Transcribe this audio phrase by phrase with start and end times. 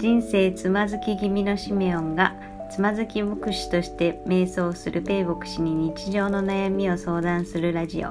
[0.00, 2.34] 人生つまずき気味のシメオンが
[2.70, 8.08] つまずき牧師として瞑想するペイ牧師に日常の悩みを相談するラジオ。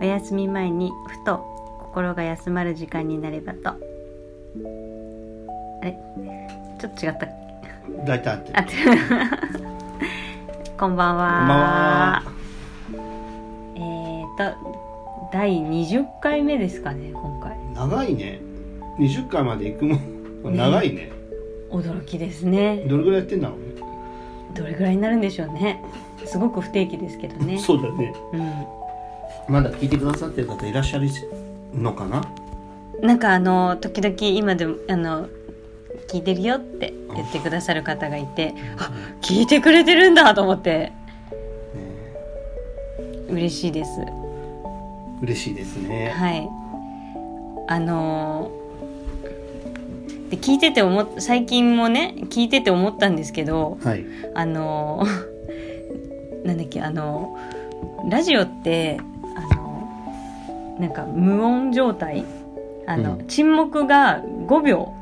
[0.00, 1.38] お休み前にふと
[1.78, 3.68] 心が休まる時間になればと。
[3.68, 3.76] あ
[5.84, 5.96] れ？
[6.80, 7.28] ちょっと違った。
[8.04, 8.56] 大体合ってる。
[8.56, 8.74] あって
[10.76, 11.38] こんばんは。
[11.38, 12.22] こんばんは。
[13.76, 14.56] えーと
[15.32, 17.56] 第20回目ですかね今回。
[17.74, 18.40] 長いね。
[18.98, 21.12] 20回まで行くもん長いね。
[21.70, 22.84] 驚きですね。
[22.88, 23.64] どれぐらいやってんだろうね
[24.54, 25.82] どれぐらいになるんでしょうね。
[26.26, 27.58] すごく不定期ですけどね。
[27.58, 28.14] そうだね。
[28.32, 28.66] うん。
[29.48, 31.08] まだ聞いてくださってる方いらっしゃる
[31.74, 32.22] のかな？
[33.00, 35.28] なんかあの時々今でもあの
[36.08, 40.92] 聞いてるよって言ってくださる方がいてあ聞いてくれてるんだと思って。
[43.28, 43.90] 嬉しいです。
[45.22, 46.10] 嬉しいですね。
[46.10, 46.48] はい。
[47.68, 48.50] あの
[50.32, 54.04] で聞いてて思っ最近もね聞いてて思ったんですけどはい。
[54.34, 55.06] あの
[56.42, 57.36] なんだっけあの
[58.08, 58.96] ラジオって
[59.36, 62.24] あのなんか無音状態。
[62.86, 63.26] あの、うん。
[63.26, 64.94] 沈黙が5秒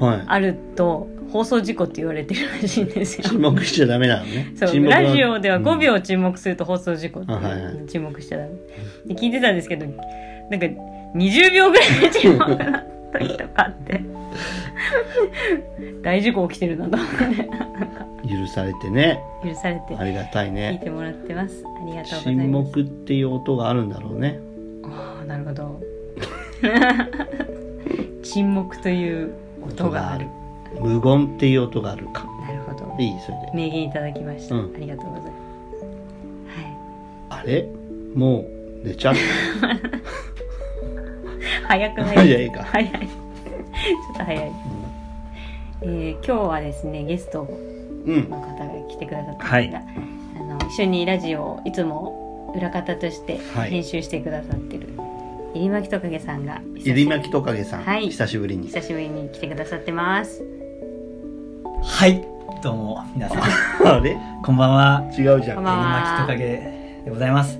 [0.00, 0.22] はい。
[0.26, 3.28] あると放送事故って言われてるらしいんですよ。
[3.28, 4.50] 沈黙しちゃダメなのね。
[4.56, 5.78] そうラジオでは5うん。
[5.78, 7.74] 秒沈黙すると放送事故って、あはいはい。
[7.86, 8.50] 沈黙しちゃダメ
[9.14, 9.92] で聞いてたんですけどな
[10.56, 10.66] んか
[11.14, 14.00] 20秒ぐらいで沈黙な時とかあって
[16.02, 16.96] 大事故起きてるなと。
[16.96, 17.08] 思っ
[18.22, 19.20] て許されてね。
[19.44, 19.96] 許されて。
[19.96, 21.64] ありがたい聞いねてもらってます。
[21.64, 22.72] ありがとうござい沈ます。
[22.72, 24.38] 黙っていう音があるんだろうね。
[24.84, 25.80] ああなるほど。
[28.22, 30.26] 沈黙という音がある。
[30.80, 32.26] 無言っていう音があるか。
[32.46, 32.94] なるほど。
[32.98, 33.50] いいそれで。
[33.54, 34.72] 名言いただきました、うん。
[34.74, 35.32] ありがとうございます。
[37.30, 37.66] あれ？
[38.14, 38.44] もう
[38.86, 39.14] 寝ちゃっ
[39.60, 39.80] はい
[41.68, 42.16] 早くない？
[42.16, 42.62] 早いか。
[42.64, 42.90] 早い
[43.80, 44.52] ちょっと早い、
[45.82, 49.86] えー今日はですねゲストうんの方が来てくださったんですが、はい。
[50.36, 53.70] あの一緒にラジオをいつも裏方としてはい。
[53.70, 54.88] 編集してくださってる、
[55.54, 58.06] 入巻トカゲさんが入り巻きトカゲさん、はい。
[58.08, 58.66] 久しぶりに。
[58.66, 60.42] 久しぶりに来てくださってます。
[61.82, 62.26] はい、
[62.62, 63.42] どうも皆さん、
[63.88, 64.16] あれ？
[64.44, 65.02] こんばんは。
[65.18, 65.56] 違うじゃん。
[65.56, 66.00] こんばんは。
[66.02, 66.46] 巻きトカゲ
[67.04, 67.58] でございます。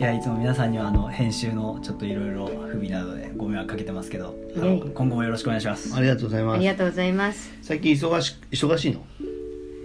[0.00, 5.94] いや、いつも皆さんにはあの編集のちょっといろいろ不備などでご迷惑かけてますけど、あの今後もよろしくお願いします。
[5.94, 9.04] ありがとうございますありがとうございます最近忙し忙しいの？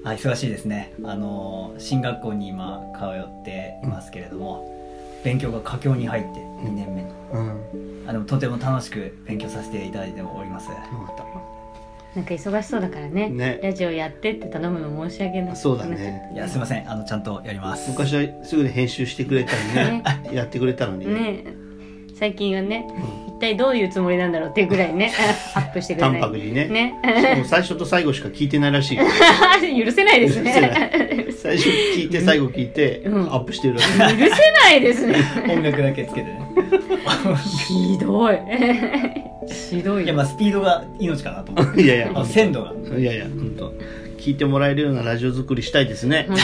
[0.06, 0.94] あ、忙しいですね。
[1.04, 7.10] あの進学校に今通っていますけれども、勉強が佳境に入って2年目に。
[7.34, 7.62] うん
[8.08, 10.68] あでもとても楽しく勉強させていただいております。
[10.68, 10.82] 分か
[11.12, 11.25] っ
[12.16, 13.30] なんか忙しそうだからね。
[13.30, 13.60] ね。
[13.62, 15.56] ラジオやってって頼むの申し訳ない。
[15.56, 16.32] そうだね。
[16.34, 16.90] いや、すいません。
[16.90, 17.92] あのちゃんとやります。
[17.92, 21.06] 昔はすぐに編集してくれたりね やってくれたのに。
[21.06, 21.14] ね。
[21.14, 21.44] ね
[22.18, 22.88] 最近はね、
[23.28, 25.12] 一体どういうつもりなんだろうっていうぐらいね
[25.54, 26.22] アップしてくれない。
[26.22, 26.68] 淡白にね。
[26.70, 27.44] ね。
[27.44, 28.98] 最初と最後しか聞いてないらしい。
[29.84, 30.54] 許せないですね。
[31.38, 33.34] 最初聞いて最後聞いて、うん。
[33.34, 33.90] アップしてるらしい。
[33.98, 35.18] 許せないですね。
[35.50, 36.40] 音楽だけつけてね。
[37.68, 38.38] ひどい
[39.54, 41.82] ひどいいや、まあスピードが命かなと思って。
[41.84, 42.10] いやいや。
[42.10, 42.74] あの鮮度が。
[42.98, 43.74] いやいや本当。
[44.18, 46.26] 聞いてもらえるようなラジオ作りしたいですね。
[46.30, 46.38] 本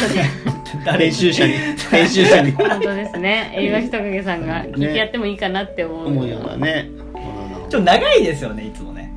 [0.85, 1.53] 当です編集者に。
[1.91, 2.51] 編集者に。
[2.51, 3.53] 本当ですね。
[3.55, 4.45] えりましとかげさん。
[4.45, 6.07] が聞いてやってもいいかなって思う。
[6.07, 6.89] 思うようなね。
[7.69, 9.11] ちょっと長いですよね、いつもね。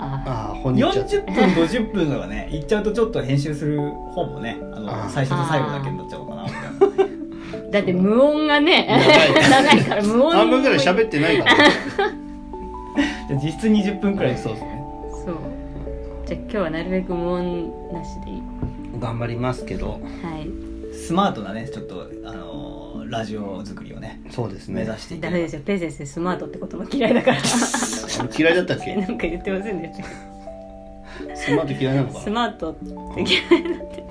[0.00, 0.22] あ。
[0.26, 3.78] ああ本人ちゃ40分50分とかね行っちゃうとちょっと編集する
[4.14, 11.54] 方もねあの最初と最後だけになっちゃうのかなみたいなだって無音がね長長いから無音半分ぐらい喋ってないから
[13.28, 14.82] じゃあ実質20分くらいそうですね。
[15.24, 15.36] そう。
[16.26, 18.42] じゃあ今日はなるべく無音なしでいい。
[19.00, 19.92] 頑張りますけど。
[19.92, 20.94] はい。
[20.94, 24.82] スマートなねちょっとあのーラジオ作りをねそうですね。
[24.82, 25.62] 目指していけダメですよ。
[25.64, 27.36] ペイ先生スマートって言葉嫌いだから。
[28.38, 28.94] 嫌いだったっけ？
[28.96, 30.04] なんか言ってませんでした。
[31.36, 32.84] スマート嫌いなのかスなマートって
[33.22, 34.04] 嫌いだって。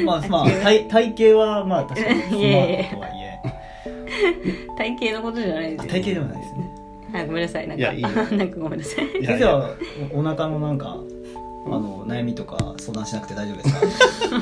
[0.04, 3.40] まあまあ体体型はまあ確かにスマートとはいえ。
[4.76, 6.69] 体型のことじゃないです体型でもないですね
[7.12, 7.68] はいごめんなさい。
[7.68, 8.08] なんかいやいいよ。
[8.36, 9.04] なんかごめんなさい。
[9.20, 9.70] いや先生は
[10.14, 10.96] おお腹のなんか
[11.66, 14.40] あの悩みとか相談しなくて大丈夫ですか？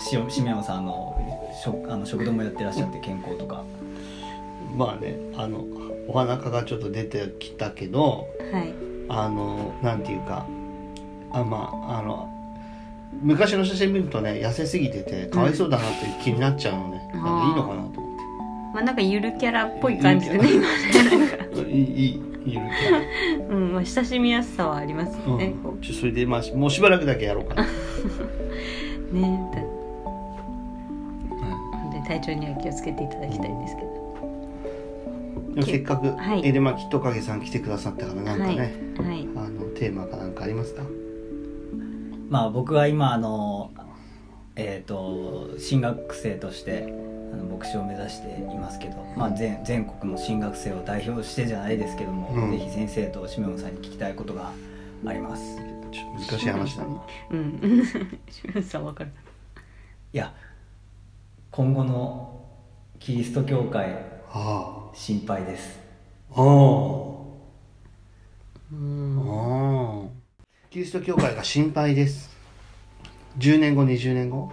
[0.00, 1.16] しおしめやまさんあの
[1.62, 3.62] 食あの食堂もやってらっしゃって健康とか。
[4.76, 5.64] まあねあの
[6.08, 8.72] お腹がちょっと出てきたけどはい。
[9.08, 10.46] あのなんていうか
[11.30, 12.28] あまああの
[13.22, 18.00] 昔の写真見るとね痩せすぎててかわいそうだなって気になっちゃうのね、うんなんかいいのかなと
[18.74, 22.60] まあなんかゆるキャラっぽい感じでねいいいいいいる
[23.48, 25.76] うんまあ親しみやすさはありますよね、こう。
[25.76, 27.62] ん、ちょそれでまあもうしばらくだけやろうかな、
[29.12, 29.22] うね
[29.54, 29.60] だ
[31.70, 33.94] 本当に体調には気をつけていただきたいんですけど。
[35.62, 36.44] せっかくはい。
[36.44, 40.82] エレマキトカゲさん来てくださったからなんかね、はいあのテーマかなんかありますか？
[42.28, 43.70] まあ僕は今あの
[44.56, 46.92] えっ、と進学生として
[47.32, 52.50] あの牧師を目指していますけど、まあ、全全国の進学生を代表してじゃないですけども、うん。
[52.50, 54.52] ぜひ先生とシメオンさんに聞きたいことが
[55.06, 55.58] あります。
[56.14, 56.96] 難しい話だね
[57.30, 57.58] うん。
[58.26, 59.10] 清水さんわかる。
[60.12, 60.32] いや
[61.50, 62.40] 今後の
[62.98, 63.96] キリスト教会
[64.30, 65.80] あ心配です。
[66.34, 66.44] ああ。
[68.72, 70.08] うんああ。
[70.70, 72.36] キリスト教会が心配です。
[73.38, 74.50] 10年後20年後？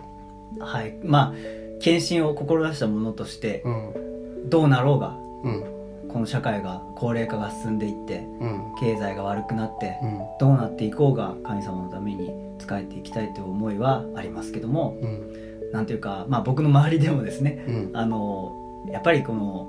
[0.60, 0.96] はい。
[1.04, 4.50] まあ献身を志したものとしてうん。
[4.50, 5.64] どうなろうがうん。
[6.08, 8.76] この社会が高齢化が進んでいってうん。
[8.80, 10.20] 経済が悪くなってうん。
[10.40, 12.28] どうなっていこうが神様のために
[12.60, 15.72] 仕えていきたいという思いはありますけどもうん。
[15.72, 17.92] なんていうか、まあ、僕の周りでもですねうん。
[17.94, 19.68] あのやっぱりこの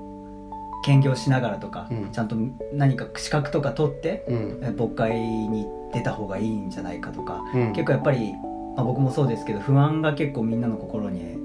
[0.85, 2.11] 兼業しながらとか、うん。
[2.11, 2.35] ちゃんと
[2.73, 4.59] 何か資格とか取ってうん。
[4.61, 7.73] え牧会に出た方がいいんじゃないかとか、うん。
[7.73, 8.33] 結構やっぱり、
[8.75, 11.42] まあ、僕もそうですけど不安が結構みんなの心に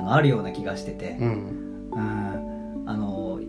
[0.00, 1.90] あのあるような気がしてて、うん。
[1.92, 2.84] うん。
[2.86, 3.40] あの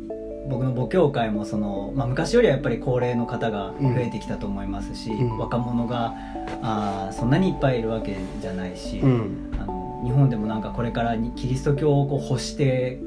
[0.49, 5.37] 僕の母教会もその、まあ、昔よりはやっぱり高齢の方が増えてきたと思いますし、うん。
[5.37, 6.13] 若者が
[6.61, 9.51] あーそんなにいっぱいいるわけじゃないし、うん。
[9.59, 12.99] あの日本でもなんかこれからにキリスト教をこう欲して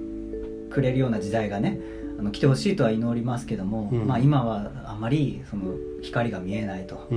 [0.71, 1.79] くれるような時代がね
[2.19, 4.07] あの来てほしいとは祈りますけども、うん。
[4.07, 7.09] まあ、今はあまりその光が見えないと。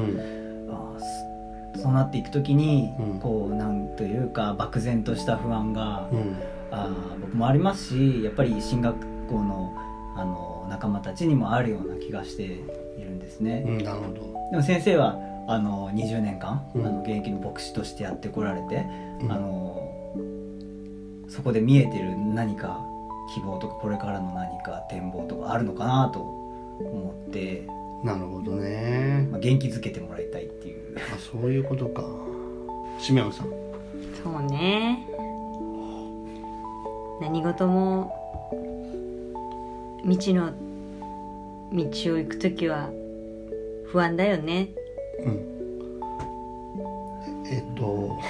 [1.78, 3.20] そそうなっていく時に、うん。
[3.20, 6.36] こうなんというか漠然とした不安が、うん。
[6.72, 9.74] あー僕もありますしやっぱり進学校の
[10.16, 12.48] あの仲間たちにもあるような気がしてい
[13.02, 14.50] るんですね、うんなるほど。
[14.52, 16.86] でも先生はあの20年間、うん。
[16.86, 18.86] あの現役の牧師としてやってこられて、
[19.22, 19.32] うん。
[19.32, 19.66] あの
[21.30, 22.80] そこで見えてる何か
[23.34, 27.68] 希望とかこれからの何か展望とかあるのかなと思って、
[28.04, 29.28] なるほどね。
[29.32, 30.98] まあ、元気づけてもらいたいっていう。
[30.98, 32.04] あそういうことか。
[33.00, 33.48] しめおさん。
[34.24, 35.08] そうね。
[37.20, 38.14] 何事も
[40.04, 40.52] 未知の
[41.74, 41.84] 道
[42.14, 42.90] を行く時は
[43.88, 44.70] 不安だよね。
[45.26, 45.58] うん。
[47.50, 48.18] えっと。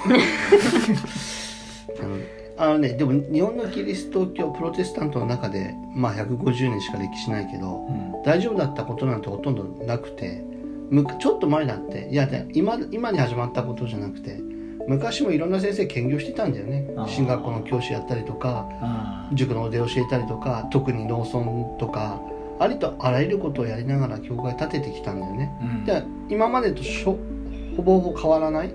[2.00, 2.18] あの
[2.58, 8.24] あのねでも日本のキリスト教プロテスタントの中でまあ150年しか歴史ないけどうん。
[8.24, 10.44] 大丈夫だったことなんてほとんどなくて
[10.90, 14.40] むちょっと前だっていやで今今に始まったことじゃなくて
[14.88, 16.90] 昔もいろんな先生兼業してたんだよね。
[17.08, 22.22] 進学校の教師やったりとかあ塾の腕教えたりとか特に農村とか
[22.60, 25.52] ありとあらゆることをやりながら教会立ててきたんだよね。
[25.62, 25.86] ーうん。
[25.86, 27.18] で今までとしょ
[27.76, 28.74] ほぼほぼ変わらない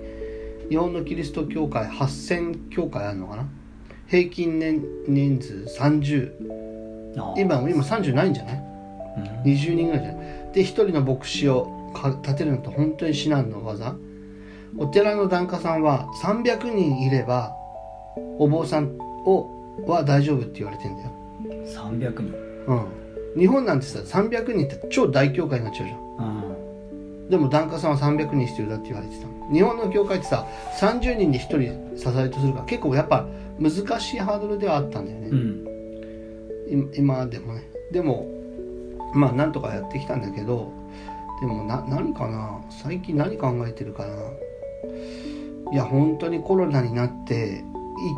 [0.69, 3.47] 日本のキリスト教会8000教会あるのかな？
[4.13, 6.33] 平均年人数30
[7.17, 7.41] あー。
[7.41, 8.63] 今今30ないんじゃない？
[9.17, 9.51] うん。
[9.51, 10.51] 20人ぐらいじゃない？
[10.53, 13.95] で一人の牧師をか立てるのって本当に至難の技
[14.77, 17.55] お寺の檀家さんは300人いれば
[18.37, 18.95] お坊さん
[19.25, 19.49] を
[19.87, 21.09] は大丈夫って言われてんだよ、
[21.65, 22.35] 300人。
[22.67, 25.99] うん、日本なんてさ300人って超大教会になっちゃうじゃん。
[25.99, 27.29] うん。
[27.31, 29.33] でも檀家さんは300人必要だって言われてたの。
[29.51, 30.45] 日本の教会ってさ
[30.79, 33.25] 30人で1人支えとするから結構やっぱ
[33.59, 36.91] 難しいハードルではあったんだよね、うん。
[36.93, 37.69] い今でもね。
[37.91, 38.27] でも
[39.13, 40.71] まあなんとかやってきたんだけど
[41.41, 42.61] でもな何かな？
[42.69, 44.13] 最近何考えてるかな？
[45.71, 47.63] いや本当にコロナになって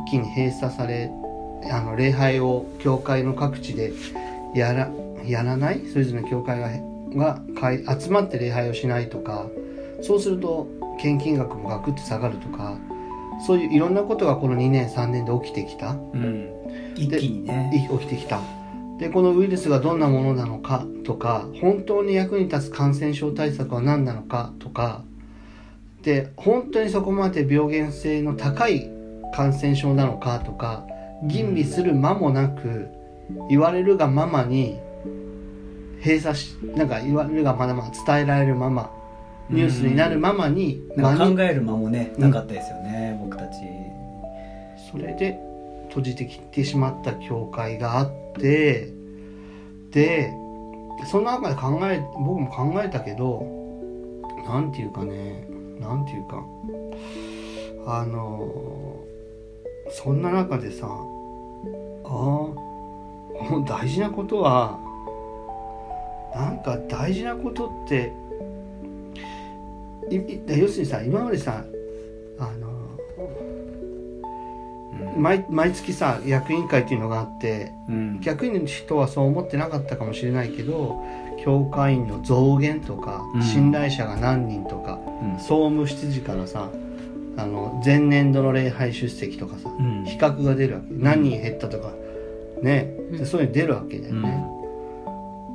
[0.08, 1.12] 一気に閉鎖され
[1.72, 3.92] あの礼拝を教会の各地で
[4.54, 4.90] やら
[5.26, 5.82] やらない？
[5.88, 6.70] それぞれの教会が
[7.16, 9.48] が会集まって礼拝をしないとか
[10.02, 10.68] そうすると
[11.00, 12.78] 献金額もガクッと下がるとか
[13.46, 15.92] そういういろんなことがこの2年3年で起きてきた。
[15.92, 16.50] うん。
[16.96, 17.88] 一気にね。
[17.92, 18.40] 起きてきた。
[19.00, 25.04] でこのウイルスがどんなものなのかとか本当に役に立つ感染症対策は何なのかとか。
[26.02, 28.92] で本当にそこまで病原性の高い
[29.34, 30.86] 感染症なのかとか
[31.24, 32.88] 吟味する間もなく
[33.50, 34.78] 言われるがままに
[36.04, 38.92] 閉鎖しなんか言われるがまま伝えられるまま
[39.50, 43.60] ニュースになるままに考える間もねなかったですよね、僕たち。
[44.92, 45.40] それで
[45.90, 48.92] 閉じてきてしまった教会があって
[49.92, 50.32] で
[51.10, 53.46] その中で考え僕も考えたけど
[54.46, 55.48] なんていうかね
[55.80, 56.44] なんていうか
[57.88, 59.04] あの
[59.90, 60.88] そんな中でさあ
[62.08, 62.56] も
[63.64, 64.80] う大事なことは
[66.34, 68.12] なんか大事なことって
[70.12, 71.66] 要するにさ今までさ
[72.40, 72.70] あの
[75.16, 75.22] うん。
[75.22, 78.20] 毎毎月さ役員会っていうのがあってうん。
[78.22, 81.02] 逆に人はそう思ってなかったかもしれないけど
[81.44, 83.42] 教会員の増減とか、うん。
[83.42, 85.40] 信頼者が何人とかうん。
[85.40, 86.70] 総務7時からさ
[87.38, 90.06] あの前年度の礼拝出席とかさ、うん。
[90.06, 90.88] 比較が出るわけ。
[90.92, 91.92] 何人減ったとか
[92.62, 92.96] ね、
[93.26, 94.46] そういうの出るわけだよね、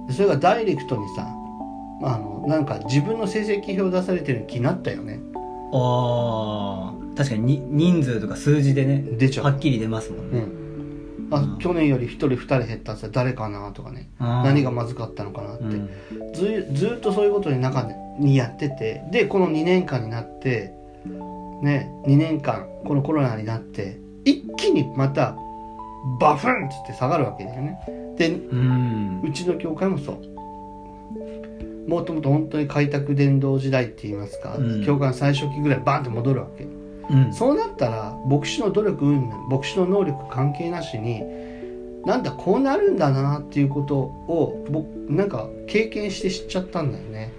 [0.07, 1.27] でそれがダイレクトにさ
[2.03, 5.21] あのなんか自分の成績表出されてる気になったよね。
[5.73, 9.45] ああ確かにに人数とか数字でね出ちゃう。
[9.45, 11.29] はっきり出ますもんうね、ん。
[11.31, 14.09] あ去年より1人2人減ったって誰かなとかね。
[14.19, 15.89] 何がまずかったのかなって、うん。
[16.33, 17.89] ずずっとそういうことに中
[18.19, 20.73] にやっててでこの2年間になって
[21.63, 25.37] ね2年間このコロナになって一気にまた
[26.19, 27.79] バフンっつって下がるわけだよね。
[28.17, 29.21] でうん。
[29.23, 30.21] うちの教会もそう
[31.91, 34.87] もともと本当に開拓伝道時代って言いますか、うん。
[34.87, 36.65] 教会の最初期ぐらいバンって戻るわけ。
[36.65, 37.35] うん。
[37.35, 41.25] そうなったら牧師の努力牧師の能力関係なしに
[42.05, 47.33] なんだこうなるんだなっていうことを僕なんか経験して知っちゃったんだよね。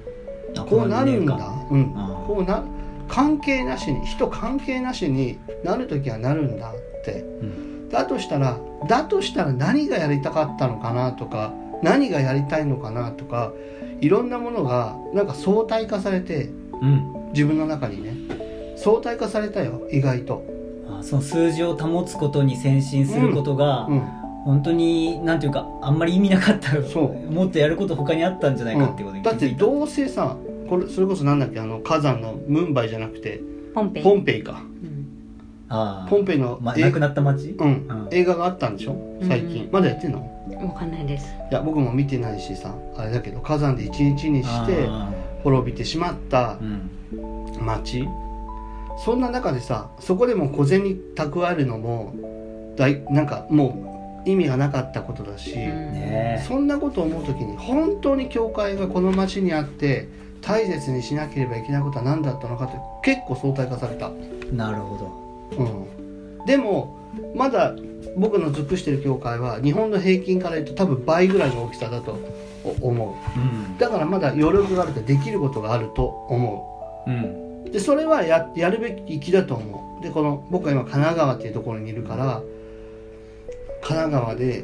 [0.58, 1.36] あこうなるんだ。
[1.72, 1.94] うん。
[2.28, 2.66] こうな
[3.08, 7.22] 関係なしに人関係なしになる時はなるんだって。
[7.42, 7.90] うん。
[7.90, 13.54] だとしたらだとしたら何がやりたかったのかなとか何がやりたいのかなとか
[14.00, 16.50] いろんなものがなんか相対化されて
[16.82, 17.32] うん。
[17.34, 18.16] 自分の中にね。
[18.76, 20.44] 相対化されたよ意外と、
[20.90, 24.00] あその数字を保つことに先進することが、うん、
[24.44, 27.32] 本当になんていうかあんまり意味なかったそう。
[27.32, 30.36] もっとやること他にあったんじゃないかってことに気だってづいた、どうせさ
[30.68, 33.42] これそれこそなんだっけあの火山のムンバイじゃなくて
[33.76, 34.04] ポンペイ。
[34.04, 34.62] ポンペイか。
[34.64, 34.66] う
[36.06, 36.10] ん。
[36.10, 37.68] ポンペイのま、え亡くなった町うん。
[37.68, 38.08] うん。
[38.12, 38.98] 映画があったんでしょ？
[39.28, 39.72] 最近、うん。
[39.72, 40.41] まだやってんの？
[40.58, 41.34] わかんないです。
[41.52, 45.12] いや僕も見てないしさあれだけど火山で一日にしてあ
[45.44, 47.66] 滅びてしまったーうん。
[47.66, 48.08] 町
[49.04, 52.14] そんな中でさそこでも小銭蓄えるのも
[52.76, 55.60] だいなんかもう意味がなかったことだし、うん。
[55.94, 60.08] ねそんなことを思う時に本当に教会がこの町にあって
[60.42, 64.98] 大切にしなければいけないことは何だったのかって結構相対化された、えなるほ
[65.58, 66.98] うん、でも
[67.36, 67.76] まだ
[68.18, 72.20] 僕の属してる教会は日本の平均から言うと多分倍ぐらいの大きさだと
[72.82, 73.76] 思どうん。
[73.76, 77.10] うだからまだ余力があるからできることがあると思う。
[77.10, 77.66] ん。
[77.68, 80.04] うでそれはややるべき気だと思う。
[80.04, 82.42] でこの僕は今神奈川っていうところにいるから
[83.82, 84.64] 神奈川で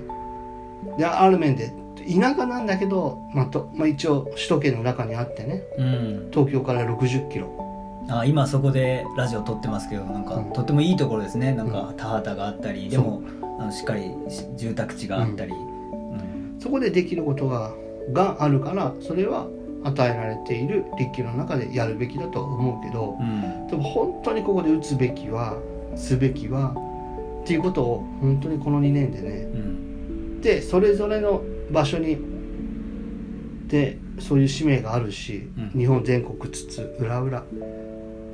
[0.97, 1.71] である面で
[2.07, 5.63] 田舎なんだけど、まあとまあ、一応首都圏の中にあってね。
[5.77, 6.27] うん。
[6.31, 7.66] 東京から60キロ
[8.09, 10.53] あ今そこでラジオ撮ってますけどなんか、うん。
[10.53, 11.53] とってもいいところですね。
[11.53, 13.21] なんかう田畑があったりでも
[13.59, 16.57] あのしっかりし住宅地があったり、うん。
[16.59, 17.73] そこでできることが
[18.13, 19.47] があるからそれは
[19.83, 23.67] 与えられている立教の中でやるべきだと思うけどうん。
[23.67, 25.57] でも本当にここで打つべきは
[25.95, 26.75] すべきは
[27.43, 30.41] っていうことを本当にこの2年でねうん。
[30.41, 32.17] でそれぞれの場所に
[33.67, 35.79] でそういう使命があるし、うん。
[35.79, 37.43] 日本全国津々浦々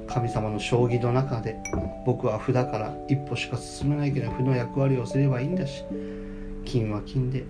[0.08, 1.58] 神様の将棋の中で
[2.06, 5.84] 僕は歩だから一歩しか進めないけど歩の役割をすればいいんだし
[6.66, 7.44] 金は金で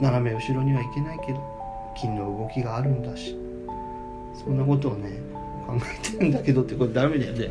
[0.00, 1.40] 斜め後ろにはいけないけど
[1.96, 3.38] 金の動きがあるんだし
[4.34, 5.18] そんなことをね
[5.66, 7.50] 考えてるんだけどってこれダメだよね。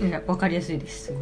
[0.00, 1.12] いやわかりやすいです。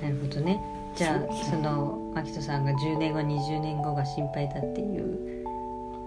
[0.00, 0.58] なるほどね。
[0.96, 5.44] じゃあその牧人さんが10年後20年後が心配だっていう。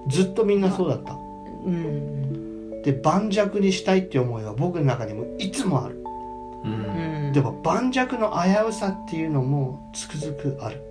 [0.07, 1.13] ずっとみんなそうだった。
[1.13, 2.50] うん
[2.83, 6.03] で盤石にしたいって思いは僕の中にもいつもある。
[6.63, 7.25] うん。
[7.25, 10.81] うんでも盤石の危うさっていうのもつくづくある。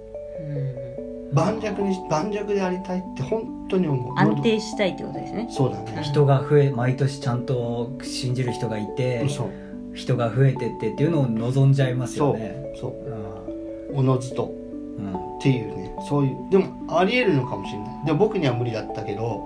[0.40, 1.34] うん。
[1.34, 4.14] 盤石に盤石でありたいって本当に思う。
[4.18, 5.48] 安定したいってことですね。
[5.50, 6.02] そうだね。
[6.02, 12.74] 人が増え毎年ちゃんと信じる人がいてそう人が増えてってっていうのを望んじゃいますよね。
[12.80, 13.94] そうう。
[13.94, 13.98] ん。
[13.98, 14.52] おのずと。
[14.98, 15.94] うんっていうね。
[16.08, 18.06] そういうでもありえるのかもしれない。
[18.06, 19.42] でも僕には無理だったけど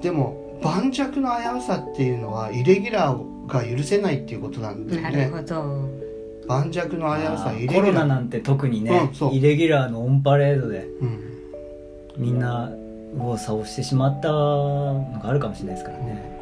[0.00, 5.88] でも盤石の危うさっていうのはイレギュラーが許せないっていうことなんだよなるねほど。
[6.46, 11.20] 盤石の危うさはイレギコロナュラーなんて特にね、うんイレギュラーのオンパレードでうん。
[12.16, 12.70] みんな
[13.12, 16.40] 右往左往してしまったのがあるかもしれないですからね、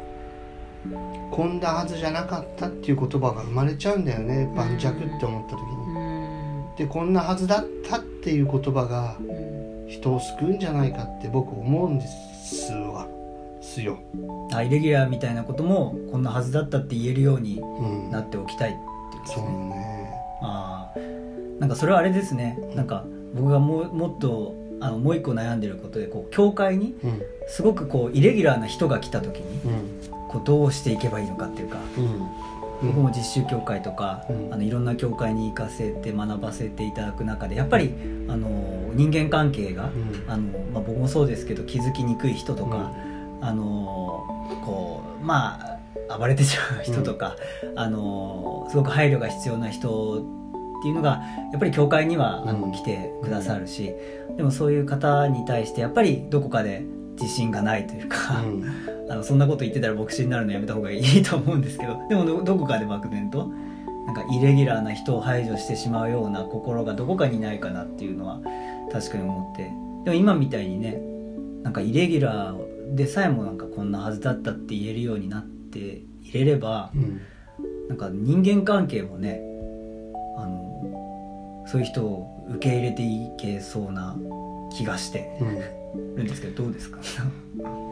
[1.31, 1.59] こん。
[1.59, 5.95] なはずじゃなかったっていう言葉が生まれちゃうんだよね盤石って思った時に。
[5.95, 6.75] うん。
[6.77, 9.63] でこんなはずだったっていう言葉がうん。
[9.89, 13.05] 人を救うんじゃないかって僕思うんですわ
[13.63, 13.99] すよ、
[14.51, 19.51] あイレギュラーみたいなこともこんなはずだったって言えるようにうん、なっておきたいっていうことですそうね。
[19.69, 20.99] ねああ。
[21.59, 22.59] なんかそれはあれですね。
[22.75, 27.21] なんか僕がもうもっとあのもう一個悩んでることでこう教会にうん。
[27.47, 30.29] すごくこうイレギュラーな人が来た時にうん。
[30.29, 32.05] こうどうしていけばいいのかっていうかうん。
[32.05, 32.27] うん。
[32.87, 34.53] 僕も実習協会とか、うん。
[34.53, 37.93] あのいろんな協会に行かせて学ばせていただく中でやっぱり
[38.27, 38.49] あの
[38.93, 40.31] 人間関係が、うん。
[40.31, 40.43] あの
[40.73, 42.91] まあ、僕もそうですけど気づきにくい人とか、
[43.43, 44.25] あの
[44.65, 45.59] こうま
[46.09, 47.35] あ暴れてしまう人とか、
[47.75, 50.21] あのすごく配慮が必要な人
[50.79, 51.21] っていうのが
[51.51, 52.71] やっぱり教会にはあの、うん。
[52.71, 53.93] 来てくださるし
[54.35, 56.83] でもそういう方に対してやっぱりどこかで
[57.21, 58.63] 自信がないというか、うん。
[59.09, 63.49] あのそんなこと言ってたら牧師になるのやめた方がいいと思うんですけどでもどどこかで漠然と
[64.07, 68.39] なんかイレギュラーな人を排除してしまうような心がどこかにないかなっていうのは
[68.91, 69.71] 確かに思って。
[70.05, 70.99] でも今みたいにね
[71.63, 77.21] なんかイレギュラーでさえもなんかこんなはずだったって言えるようになっていれればうん。
[77.89, 79.41] なんか人間関係もね
[80.37, 84.15] あのそういう人を受け入れていけそうな
[84.71, 85.59] 気がしてうん。
[86.15, 86.99] るんですけどどうですか？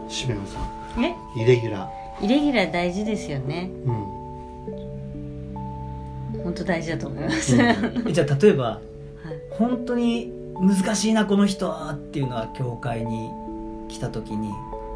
[0.09, 0.59] しめのさ
[0.97, 1.03] ん。
[1.03, 1.15] え？
[1.37, 1.89] イレギュラ
[2.21, 3.69] イレギュラー大事ですよね。
[3.85, 3.93] ーうん。
[6.43, 8.13] 本当大事だと思います、うん。
[8.13, 8.81] じゃあ例えば
[9.51, 13.29] 本当に難しいなこの人はっていうのは教会に
[13.87, 14.49] 来た時に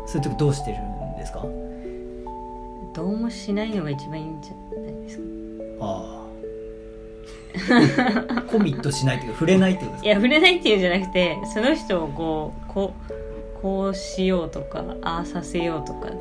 [0.06, 1.46] そういう時どうしてるんですか？
[2.94, 5.24] どうもしないのが一番いいんじゃないですか？
[5.82, 6.26] ああ。
[8.52, 10.08] コミットしないというか触れないってことですか？
[10.08, 13.14] いや触れないっていうんじゃなくてその人をこうこう
[13.62, 16.18] こうしようとかああさせようとかね。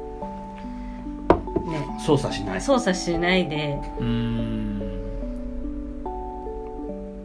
[2.05, 2.61] 操作しない。
[2.61, 4.03] 操作しないでうっ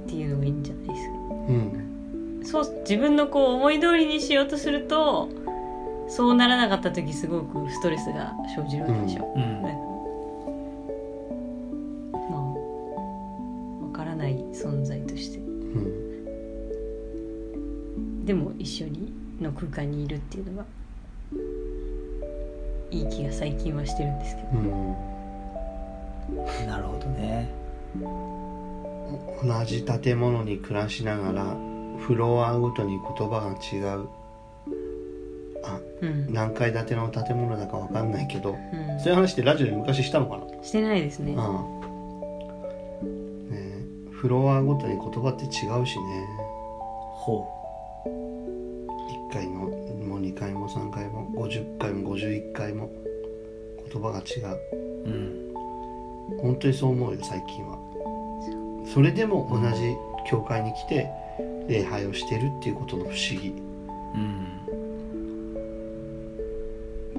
[0.07, 1.13] ていうのがいいんじゃないですか？
[1.13, 1.15] う
[1.51, 2.41] ん。
[2.43, 5.29] そう自分のこう思い通りにしようとすると
[6.09, 9.61] そうならなかった時すごくストレスが生じるわけでしょ、うん。
[9.61, 9.77] なんか
[12.31, 12.41] まあ
[13.85, 15.37] わからない存在として。
[15.37, 16.09] うん。
[18.25, 20.65] でも一緒にの空間にいるっていうのが
[22.91, 24.47] いい気が最近はしてるんですけど。
[24.53, 24.95] うん。
[26.67, 27.49] なるほどね。
[29.43, 31.57] 同じ建物に暮らしながら
[31.97, 34.07] フロアごとに言葉が違う
[35.63, 38.99] あうん、何階建ての建物だかわかんないけどうん。
[38.99, 40.63] そういう話ってラジオで昔したのかな？
[40.63, 41.33] してないですね。
[41.33, 41.37] うん。
[43.49, 46.27] ねえフロアごとに言葉って違うしね。
[47.11, 47.45] ほ
[49.29, 49.59] 1回の
[50.07, 52.89] もう2回も3回も50回も51回も
[53.91, 54.57] 言葉が違う
[55.05, 55.09] う。
[55.09, 55.53] うん。
[56.41, 57.77] 本当にそう思うよ最近は。
[58.93, 59.95] それでも同じ
[60.29, 61.09] 教会に来て
[61.67, 63.49] 礼拝をしてるっていうことの不思議。
[64.15, 64.58] うん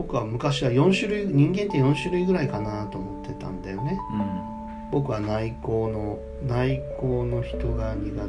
[0.01, 4.01] 僕は昔は4種類人間って4種類ぐらいかなと思ってたんだよね。
[4.91, 8.21] 僕は内向の内向の人が苦手で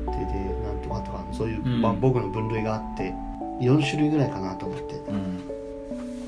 [0.65, 1.81] なんとかとかそういう、うん。
[1.81, 3.13] まあ僕の分類があって
[3.61, 5.39] 4種類ぐらいかなと思ってうん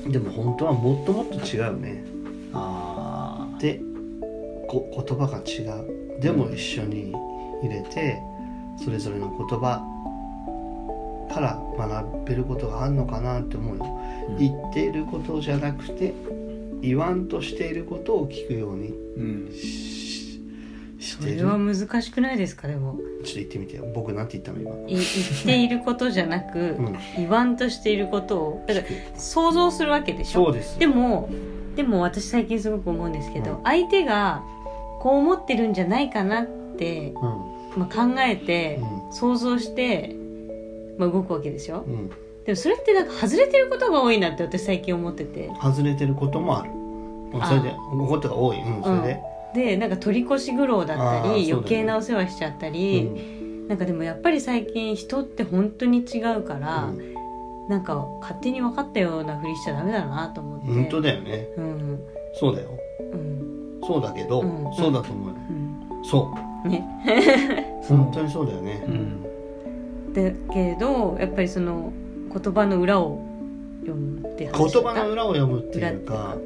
[0.06, 0.12] うん。
[0.12, 2.02] でも本当はもっともっと違うね。
[3.60, 3.80] で
[4.66, 6.20] こ言葉が違う。
[6.22, 7.12] でも一緒に
[7.62, 8.18] 入れて
[8.82, 9.82] それぞれの言葉
[11.34, 14.00] から学べることがあるのかなって思うよ
[14.38, 16.14] 言っていることじゃなくて
[16.80, 19.52] 言わんとしていることを聞くようにうん。
[19.52, 20.40] し
[20.98, 21.36] しそてる。
[21.38, 22.94] れは難しくないですかでも。
[22.94, 23.84] ちょっと言ってみてよ。
[23.94, 24.74] 僕なんて言ったの今？
[24.88, 25.04] い言っ
[25.44, 26.96] ていることじゃなく、うん。
[27.16, 28.86] 言わんとしていることをだから
[29.20, 30.46] 想像するわけでしょ？
[30.46, 30.78] そうです。
[30.78, 31.28] でも
[31.76, 33.62] でも私最近すごく思うんですけど、うん。
[33.64, 34.42] 相手が
[35.00, 37.12] こう思ってるんじゃないかなって、
[37.74, 39.12] うまあ、考えて、ん。
[39.12, 40.14] 想像して、
[40.98, 42.10] まあ、動くわけでしょうん
[42.44, 45.50] でもそれってなんか外れてることが多いなって私最近思ってて。
[45.62, 46.70] 外れてることもある。
[46.70, 46.84] うん
[47.42, 47.74] それで
[48.08, 48.60] ことが多い。
[48.60, 48.82] うん。
[48.82, 49.20] それ
[49.54, 51.42] で、でなんか取り越し苦労だったあーそうだね。
[51.44, 53.68] り余計なお世話しちゃったうり、ん。
[53.68, 57.14] なんかでもやっぱり最近人って本当に違うから、うん。
[57.68, 60.66] なんか勝手に分かったようなふりしちゃダメだなと思って。
[60.66, 61.48] 本当だよね。
[61.56, 62.00] うん。
[62.34, 62.70] そうだよ。
[63.12, 63.80] うん。
[63.84, 64.74] そうだけど、うん。
[64.76, 65.52] そうだと思うよう
[66.00, 66.04] ん。
[66.04, 66.68] そう。
[66.68, 67.80] ね。
[67.88, 69.22] 本当にそうだよね、うん。
[70.12, 71.92] だけどやっぱりその
[72.34, 73.24] 言葉の裏を
[73.80, 76.36] 読むって話言葉の裏を読むっていうか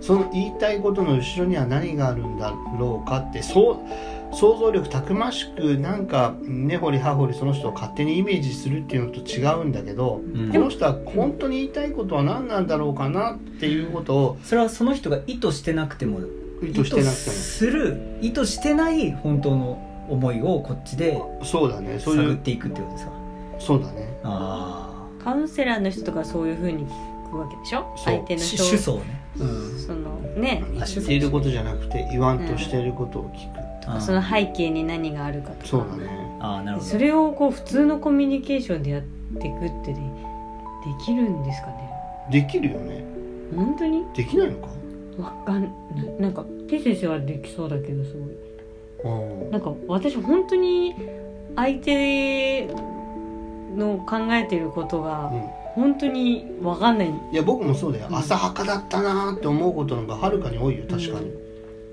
[0.00, 10.50] その言いたいことの後ろには何があるんだろうかってそう想像力たくましくなんか根掘り葉掘りその人を勝手にイメージするっていうのと違うんだけど、うん。
[10.50, 16.20] この人は本当に言いたいことは何なんだろうかなっていうことをそれはその人が意図してなくても
[16.62, 22.00] 意図してなくてする意図してない本当の思いをこっちでもそうだね。
[22.00, 23.12] そういう探っていくってことですか？
[23.60, 24.18] そうだね。
[24.24, 24.83] あ
[25.24, 27.92] カウンセラーの人とかそういうふうに聞くわけでしょ？
[27.96, 29.20] 相手の人主訴ね。
[29.38, 29.78] うん。
[29.80, 33.58] そのね言っていることじゃなくて言わんとしていることを聞く、
[33.88, 35.66] あーその背景に何があるかとか。
[35.66, 36.38] そうだね。
[36.40, 36.90] あーなるほど。
[36.90, 39.02] それをこう普通のコミュニケーションでやっ
[39.40, 40.00] ていくってでで
[41.04, 41.90] きるんですかね？
[42.30, 43.02] できるよね。
[43.56, 44.04] 本当に？
[44.14, 44.68] できないのか？
[45.18, 45.70] わかんな
[46.20, 48.18] なんか P 先生はできそうだけどすご
[49.10, 49.12] い。
[49.12, 50.94] うんなんか私本当に
[51.56, 52.93] 相手の
[54.18, 55.42] 考えてることがうん。
[55.74, 57.08] 本当にわかんない。
[57.32, 58.16] いや僕もそうだよ、うん。
[58.16, 61.32] 浅はかだったなーって思うことの方がはるかに多いよ確かに、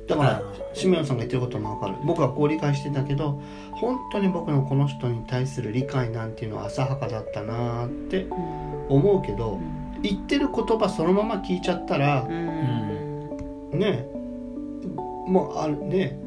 [0.08, 1.96] だからシメオンさんが言ってることもわかる。
[2.06, 8.88] 僕はこう理解してたけど本当に僕のこの人に対する理解なんていうのは浅はかだったなーってうん。
[8.90, 9.60] 思うけど
[10.04, 13.80] 言ってる言葉そのまま聞いちゃったらうん。
[13.80, 14.06] ね
[15.28, 16.20] もうあるね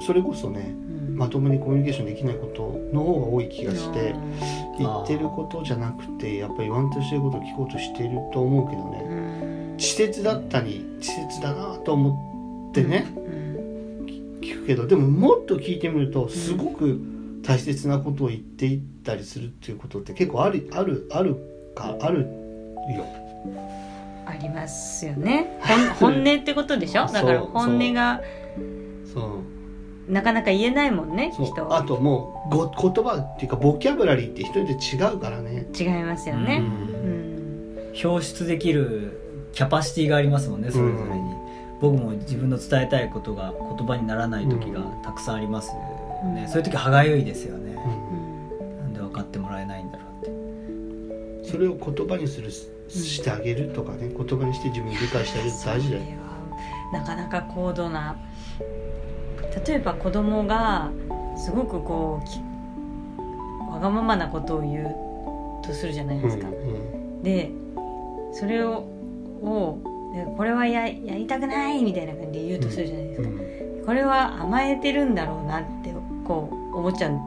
[0.00, 0.87] それこそねうん
[1.18, 4.32] まともにコミュニケーションできないことの方が多い気がしてん
[4.78, 9.02] 言ってることじゃなくてやっぱり言わんとしてることを聞こうとしてると思うけどね。
[9.04, 9.76] うん。
[9.78, 14.06] 稚拙だったり稚拙だなと思ってねうん。
[14.40, 17.00] 聞くけどでももっと聞いてみるとすごく
[17.42, 21.36] 大切なことを言っていったりするっていうことって結構あるあるある
[21.74, 23.04] かあるよ。
[24.26, 25.58] ありますよね。
[25.98, 27.06] 本 本音ってことでしょ？
[27.06, 28.20] だから本音が
[29.12, 29.24] そう
[30.08, 31.46] なかなか言えないもんねそう。
[31.46, 35.66] 人あともうご言葉っていうかボキャブラリーって人によって違うからね。
[35.78, 36.62] 違いますようねん。
[36.62, 37.92] うん。
[38.04, 41.34] 表出できるキャパシティがありますもんねそれぞれに、
[41.80, 45.74] 僕も自分の伝えたいことが言葉にならない時がたくさんありますよ
[46.32, 46.48] ね、うん。
[46.48, 48.78] そういう時歯がゆいですよね、うん。
[48.78, 50.26] なんで分かってもらえないんだろう
[51.40, 51.50] って。
[51.50, 56.02] それを言葉にするしてあげるとかね言葉にして自分に理解してあげるって大事だよ。
[56.92, 58.16] なかなか高度な
[59.66, 60.90] 例えば子供が
[61.36, 62.40] すごくこうき
[63.70, 64.96] わがままなことを言う
[65.64, 67.50] とするじゃないですか、うんで
[68.32, 68.86] それを
[69.42, 69.78] を
[70.14, 73.82] でこれはややりたくないみたいな感じで言うとするじゃないですか、うん。
[73.84, 75.92] これは甘えてるんだろうなって
[76.24, 77.18] こう思っちゃう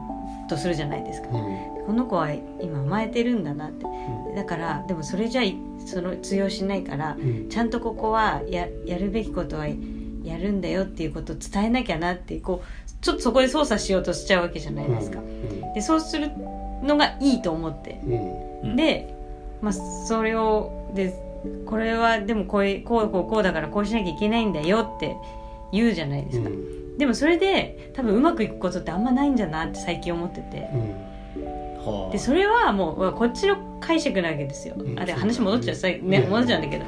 [0.48, 1.86] とするじゃないですか、うん。
[1.86, 3.86] この子は今甘えてるんだなって。
[3.86, 4.34] うん。
[4.34, 7.48] だからでもそれじゃいその通用しないからうん。
[7.48, 9.66] ちゃんとここはややるべきことは
[10.24, 15.20] やるんだよっていうことを伝えなきゃなってこうちょっとそこで操作しようとしちゃうわけじゃないですか。
[15.74, 16.30] でそうする
[16.82, 18.00] のがいいと思って。
[18.04, 18.70] うん。
[18.70, 18.76] うん。
[18.76, 19.14] で、
[19.60, 21.14] まあ、それをで
[21.66, 25.16] これはでもこういうこうこうこうだからこうしなきゃいけないんだよって
[25.72, 26.48] 言うじゃないですか。
[26.48, 26.98] うん。
[26.98, 30.68] でもそれで多分うまくいくことってあんまないんじゃなって最近思ってて。
[31.84, 32.12] はあ。
[32.12, 34.98] でそれはもうこっちの解釈なわけですよ、うん。
[34.98, 36.30] あで話戻っちゃうさ、ね、うん。
[36.30, 36.84] 戻っちゃうんだけど。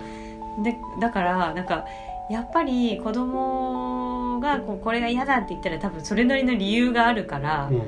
[0.62, 1.84] でだからなんか
[2.30, 7.82] やっぱり子供がこうこれが嫌だって言ったら多分それなりの理由があるから、うん。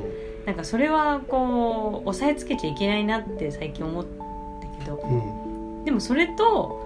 [0.46, 4.05] なんかそれはこう押さえつけちゃいけないなって最近思っ
[4.61, 5.85] たけどうん。
[5.85, 6.81] でもそれと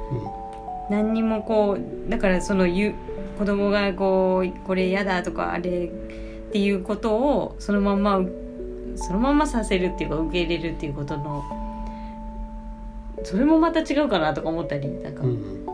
[0.88, 2.94] 何にもこうだからその言う
[3.38, 5.90] 子供がこうこれ嫌だとかあれ
[6.48, 8.20] っていうことをそのまんま
[8.96, 11.44] そのまんまさせるっていうか受け入れるっていうことの
[13.24, 15.66] それもまた違うかなとか思ったりなんか、うん。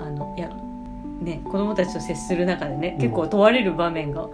[0.00, 0.50] あのいや
[1.20, 3.02] ね子供たちと接する中でね、うん。
[3.02, 4.28] 結構問われる場面が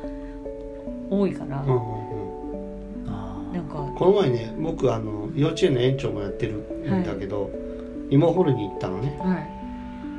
[1.10, 3.10] 多いから、うんうんう
[3.50, 3.52] ん。
[3.52, 7.50] なんかこの前ね僕あの幼稚園の園長もやってるんだけど、
[8.10, 9.16] 芋掘りに行ったのね。
[9.20, 9.34] は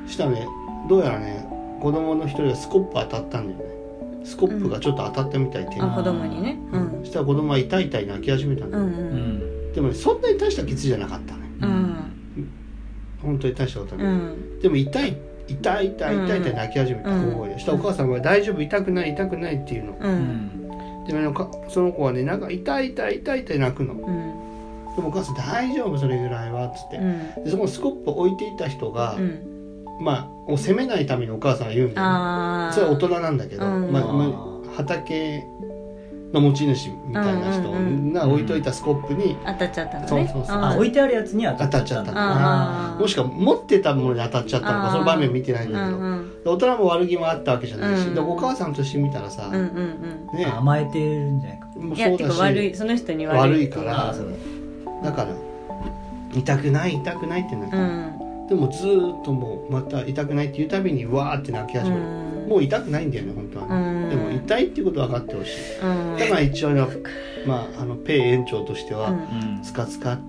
[0.08, 0.10] い。
[0.10, 0.48] したらね
[0.90, 1.48] どうやらね
[1.82, 3.76] 子供の一人がスコップ当たったんだよね。
[4.24, 6.60] スコップがちょっと当たったみたい手に、あ子供にね。
[6.72, 7.00] うん。
[7.02, 9.70] そしたら子供は痛い痛い泣き始めたんだよ、うんううん。
[9.72, 11.42] んでもねそんなに大した傷じゃなかったね。
[11.62, 11.98] うん。
[13.22, 14.60] 本当に大したことうない、ん。
[14.60, 17.34] でも痛い痛い痛い痛い痛い泣き始めた、うん。
[17.34, 19.92] 大声でしたらお母さんが「大丈夫痛くない痛くない」っていうの。
[19.94, 20.14] ううん。
[20.14, 23.96] んでもねかその子はねなんか痛い痛い痛い痛い泣くの。
[23.96, 24.10] でうん。
[25.04, 27.44] もお母さん「大丈夫それぐらいは」っつって、うん。
[27.44, 29.58] でそこのスコップを置いていた人が、うん。
[30.00, 32.74] まあを責めないためにお母さんが言うんだよね。
[32.74, 33.92] それは大人なんだけど、うん。
[33.92, 34.28] まあまあ
[34.72, 35.44] あ、畑
[36.34, 40.08] の持ち主みたいな人うんうんが置いといたスコップに当たっちゃったのね。
[40.08, 40.58] そうそうそう。
[40.58, 43.02] あ置いてあるやつに当たっちゃったん当たっちゃっただあー。
[43.02, 50.46] もしくは持ってたものに当たっちゃったのかその場面見てないんだけど、うんうんで大人も悪気もあったわけじゃないし、うんでお母さんとして見たらさ、うんうんね。
[50.46, 51.68] 甘えてるんじゃないか。
[51.68, 52.40] もうそうだし。
[52.40, 54.14] 悪いその人に悪い悪いから。
[54.14, 54.16] だ
[55.04, 55.30] だから
[56.34, 58.48] 痛くない痛くないってなって、うん。
[58.48, 62.06] でもずーっともうまた痛くないっていうたびにわーって泣き始める、う
[62.46, 62.50] ん。
[62.50, 63.97] もう痛くないんだよね本当はね、
[64.46, 65.80] 痛いっていうこと分かってほしい。
[65.82, 66.18] うん。
[66.18, 66.82] だから一応ね、
[67.46, 69.18] まあ、あのペイ園長としては、うん。
[69.58, 70.24] うんスカスカって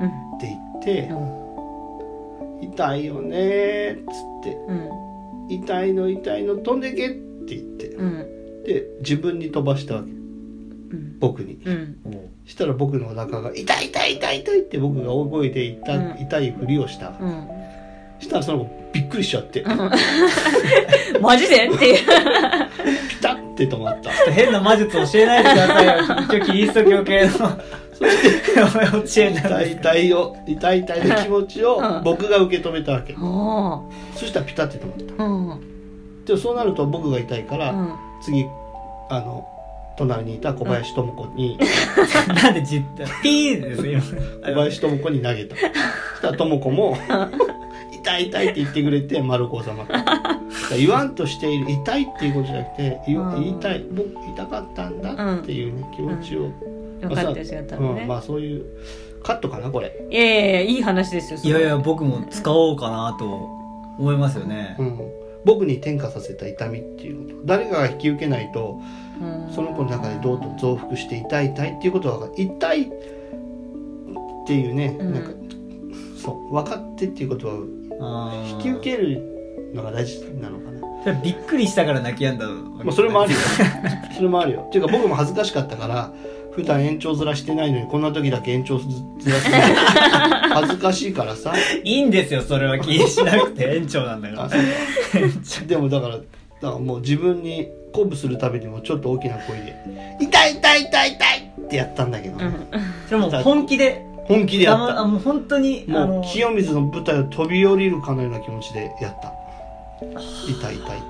[0.00, 2.72] うん言ってう、ん。
[2.72, 4.88] 痛いよねーっつってうん。
[5.50, 8.64] 痛いの痛いの飛んでけって言ってうん。
[8.64, 10.10] で自分に飛ばしたわけ。
[10.10, 11.18] うん。
[11.18, 11.58] 僕に。
[12.44, 16.16] したら僕のお腹が痛い痛い痛い痛いって僕が大声で痛,、うん。
[16.22, 17.57] 痛いふりをしたうん
[18.20, 19.64] したらその子びっくりしちゃって、
[21.20, 21.68] マジで？
[21.68, 21.98] っていう。
[23.08, 24.10] ピタッて止まった。
[24.30, 25.92] 変な魔術教えないでくださいよ。
[26.38, 27.30] 一応キリスト教系の。
[27.98, 28.14] 教え
[28.62, 32.02] たん痛いですか痛いを痛い痛いの気持ちをうん。
[32.04, 33.14] 僕が受け止めたわけ。
[33.14, 33.82] お
[34.14, 35.24] そしたらピタッて止まった。
[35.24, 36.24] ーうん。
[36.24, 37.92] でもそうなると僕が痛いから、うん。
[38.22, 38.46] 次
[39.10, 39.46] あの
[39.96, 41.58] 隣にいた小林智子に、
[42.42, 42.80] なんでじ
[43.22, 44.00] ピーです今
[44.52, 45.56] 小林智子に投げた。
[45.56, 45.70] そし
[46.22, 46.96] たら智子も
[48.08, 49.86] 「痛い痛い」って言ってくれて丸く収ま
[50.76, 51.70] 言わんとしている。
[51.70, 53.40] 痛いっていうことじゃなくて言うん。
[53.40, 53.84] 言いたい。
[53.90, 56.44] 僕痛かったんだっていうね、気持ちを、
[57.00, 58.02] よかったですよ多分ね。
[58.02, 58.64] うん、まあそういう
[59.22, 63.48] カットかなこれ、いやいやいやいい話ですよいやいや僕も使おうかなと
[63.98, 64.76] 思いますよね。
[64.78, 64.98] うん、
[65.44, 67.36] 僕に転化させた痛みっていうこと。
[67.44, 68.80] 誰かが引き受けないと
[69.20, 69.52] うん。
[69.52, 72.86] その子の中でどうと増幅して痛い痛いっていうことは痛いっ
[74.46, 75.14] ていうね、うん。
[75.14, 75.30] なんか
[76.16, 77.54] そう分かってっていうことは
[78.56, 79.22] 引き受ける
[79.74, 80.78] のが大事なのかな。
[81.02, 82.46] それびっくりしたから泣き止んだ
[82.84, 83.38] まあそれもあるよ。
[84.16, 84.64] それもあるよ。
[84.68, 86.12] っていうか僕も恥ずかしかったから
[86.52, 88.86] 普段延長ずらしてないのにこんな時だけ延長ず
[89.30, 89.62] らしてない
[90.50, 91.54] 恥ずかしいからさ。
[91.84, 93.76] いいんですよそれは気にしなくて。
[93.76, 96.26] 園長なんだかあらでもだからだか
[96.60, 99.76] らもう自分に鼓舞するたびにもちょっと大きな声で
[100.20, 102.50] 「痛い痛い痛い痛い!」ってやったんだけどね、
[103.06, 105.04] それもう本気で本気でやあった。
[105.04, 109.32] もう本当にもう清水の舞台を飛び降りるかのような気持ちでやった。
[110.46, 111.00] 痛い痛いっ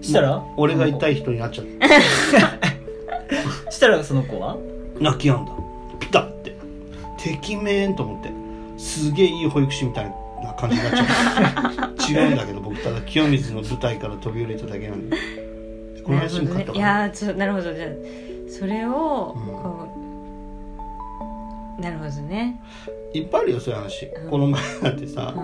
[0.00, 0.04] て。
[0.06, 0.42] したら？
[0.56, 1.88] 俺が痛い人になっちゃった
[3.70, 4.56] したらその子は？
[5.00, 5.52] 泣き止んだ。
[5.98, 6.54] ピタって。
[7.18, 8.30] 敵めんと思って。
[8.78, 11.06] すげえいい保育士みたいな感じになっちゃっ
[11.96, 15.16] た 違うんだけど僕ただ清水の舞台から飛び降りただけなんで。
[16.04, 16.84] この話も勝ったかな。
[16.84, 17.72] やーそうなるほど。
[17.72, 17.88] じゃあ
[18.48, 19.46] それをうん。
[19.46, 20.03] こう、
[21.78, 22.60] なるほどね、
[23.12, 24.30] いっぱいあるよそういう話、うん。
[24.30, 25.34] この前だってさ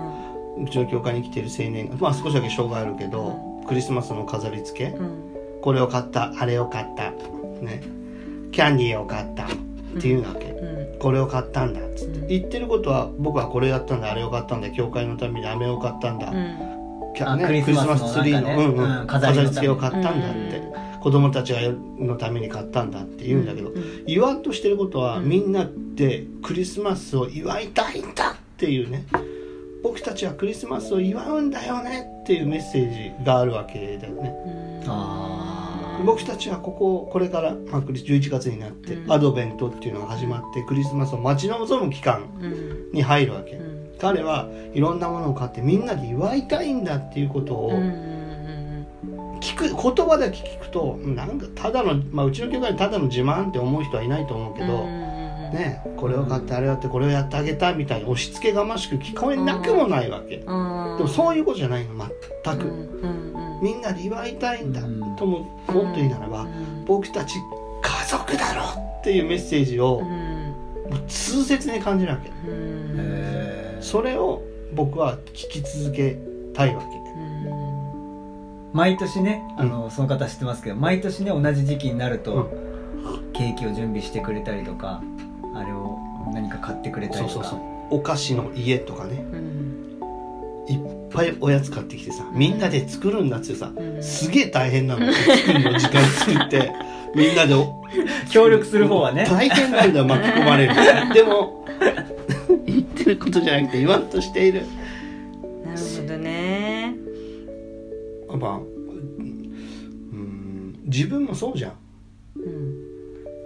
[0.57, 0.65] う、ん。
[0.65, 5.37] うちの教会に来てる青年がまあ少しだけ障害あるけど、クリスマスの飾り付け、うん。
[5.61, 6.33] これを買った。
[6.39, 7.11] あれを買った。
[7.63, 7.83] ね。
[8.53, 9.45] キャンディーを買った。
[9.45, 9.49] っ
[10.01, 10.99] ていうわけ、うん。
[10.99, 11.81] これを買ったんだ。
[11.81, 12.27] っつって、うん。
[12.29, 14.11] 言ってることは僕はこれやったんだ。
[14.11, 14.71] あれを買ったんだ。
[14.71, 16.37] 教会のために飴を買ったんだ、うん。
[16.37, 19.01] あキャね、クリスマスツリーの,、ねうんうん。
[19.01, 20.63] うん飾り付けを買ったんだって、
[21.01, 21.61] 子供たちが
[21.99, 25.29] のために買ったんだって言うんだけど、うん言わんとしてることは、うん。
[25.29, 29.07] みんなでクリスマスを祝いたいんだっていうね。
[29.83, 34.35] 僕たちはクリスマスを祝うんだよねっていうメッセージがあるわけだよね。
[34.85, 34.91] うん。
[34.91, 39.13] あ僕たちはこここれから、まあ、クリ11月になって、うん。
[39.13, 42.91] アドベントっていうのが始まってクリスマスを待ち望む期間うん。
[42.93, 43.99] に入るわけ、うん。
[43.99, 48.10] 彼はいろんなものを買ってみんなで祝いたいんだっていうことを、うんうん
[49.41, 60.55] 聞く言葉だけ聞くとなんかただの、まあ、うちの教会にただの自慢って思う人はいないと思うけど、ね、これを買ってあれをやってこれをやってあげたみたいに押し付けがましく聞こえなくもないわけ、でうん。
[60.99, 61.95] もそういうことじゃないの
[62.45, 63.63] 全く、うんうんうん。
[63.63, 67.37] みんなで祝いたいんだ、うんとももっと言うならば、うん僕たち
[67.83, 68.65] 家族だろ
[69.01, 70.41] っていうメッセージをうん。
[70.91, 72.31] もう痛切に感じるわけ。
[73.81, 74.43] それを
[74.75, 76.19] 僕は聞き続け
[76.53, 77.01] たいわけ
[78.73, 85.03] 毎年ねあの、その方知ってますけど毎年ね同じ時期になると、うケーキを準備してくれたりとか
[85.55, 85.99] あれを
[86.33, 87.33] 何か買ってくれたりとか。
[87.33, 87.61] そうそうそう。
[87.91, 89.25] お菓子の家とかね。
[89.33, 89.71] うん。
[90.69, 94.03] いっぱいおやつ買ってきてさみんなで作るんだってさうん。
[94.03, 95.13] すげえ大変なの。
[95.13, 96.73] 作るの時間作って
[97.17, 97.83] みんなでお
[98.31, 99.27] 協力する方はね。
[99.29, 100.75] 大変なんだよ巻き込まれる。
[101.13, 101.65] でも
[102.67, 104.63] 言ってることじゃなくて言わんとしている
[108.41, 108.67] まあうん
[110.87, 111.73] 自分もそうじゃん。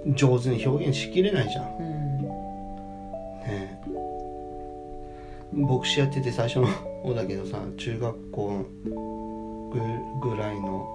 [0.06, 0.14] うん。
[0.14, 1.76] 上手に表現しきれないじゃん。
[1.78, 2.18] うん。
[2.22, 2.28] ね。
[3.46, 3.78] え
[5.52, 6.66] 牧師やってて最初の
[7.02, 8.64] 方だけどさ中学校
[9.72, 9.80] ぐ
[10.30, 10.86] ぐらいの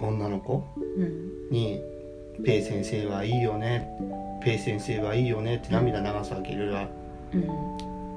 [0.00, 1.30] 女の子うん。
[1.50, 1.80] に
[2.44, 3.88] 「ペイ先生はいいよね」
[4.44, 6.78] 「ペイ先生はいいよね」って涙流すわけいろいろ。
[7.34, 7.48] うん。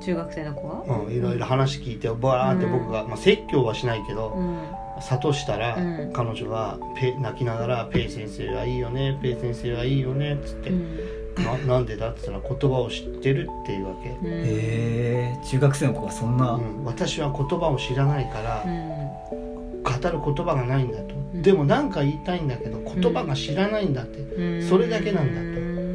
[0.01, 0.83] 中学生の子は？
[1.05, 4.57] うんいろいろ話聞いてバーって僕が、まあ、説教はしないけどうん
[5.01, 6.13] 諭したら、うん。
[6.13, 10.97] 彼女はペ泣きながら「ペイ先生はいいよねペイ先生はいいよね」っつって、うん。
[11.43, 14.17] ななんでだって言ったら言葉を知ってるっていうわけ、うん。
[14.25, 19.83] へえ中学生の子がそんな、うん、私は言葉を知らないから、うん。
[19.83, 21.41] 語る言葉がないんだと、うん。
[21.41, 24.67] でも何か言いたいんだけど言葉が知らないんだって、うん。
[24.67, 25.47] それだけなんだと。
[25.63, 25.88] うん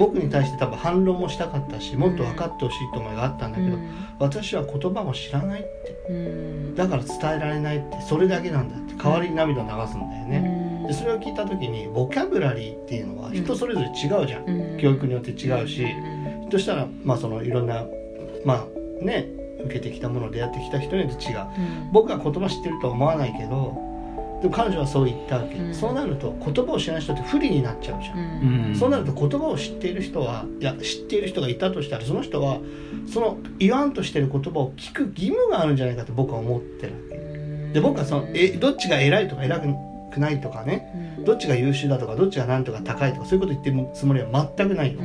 [0.00, 3.76] 僕に対して多分反論もしたかったしもっと分かってほしいと思いがあったんだけど、
[4.18, 5.68] 私は言葉を知らないって
[6.08, 6.74] うん。
[6.74, 13.90] だから伝えられないってそれだけなんだって代わりに涙を流すんだよね、でそれを聞いた時にボキャブラリーっていうのは人それぞれ違
[14.24, 14.78] うじゃん、うん。
[14.80, 16.50] 教育によって違うし、うん。
[16.50, 17.84] そしたらまあそのいろんな
[18.44, 19.28] まあね
[19.64, 21.38] 受けてきたもの出会ってきた人によって違う。
[21.38, 21.92] うん。
[21.92, 23.76] 僕は言葉知ってるとは思わないけど
[24.40, 25.74] でも彼女はそう言ったわけ、うん。
[25.74, 28.76] そうなると言葉を知らない人って不利になっちゃうじゃん、うん。
[28.76, 32.58] そうなると言葉を知っている人はいや知っている人がいたとしたらその人は
[33.06, 37.72] その言わんとしている言葉を聞く義務があるんじゃないかと僕は思ってるわけ。
[37.74, 41.10] で僕はそのえどっちが偉いとか偉くないとかね。
[41.24, 45.02] どっちが優秀だとかどっちがなんとか高いとかそういうこと言ってるつもりは全くないの、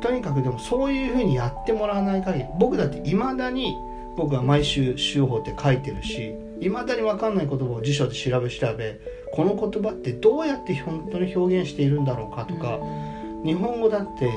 [0.00, 3.76] とにかくでもそういうふうにやってもらわない限り僕だっていまだに
[4.16, 9.00] 僕は毎週週報って書いてるしいまだに分かんない言葉を辞書で調べ調べ
[9.32, 12.78] この言葉ってどうやって本当に表現しているんだろうかとか、
[13.44, 14.30] 日本語だって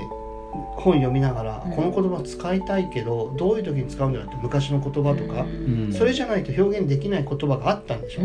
[0.78, 1.72] 本読みながら、うん。
[1.72, 5.46] この言葉使いたいけどどういう時に使うんだろうって昔の言葉とか、う
[5.90, 5.94] ん。
[5.94, 8.22] それじゃないと表現できない言葉があったんでしょ、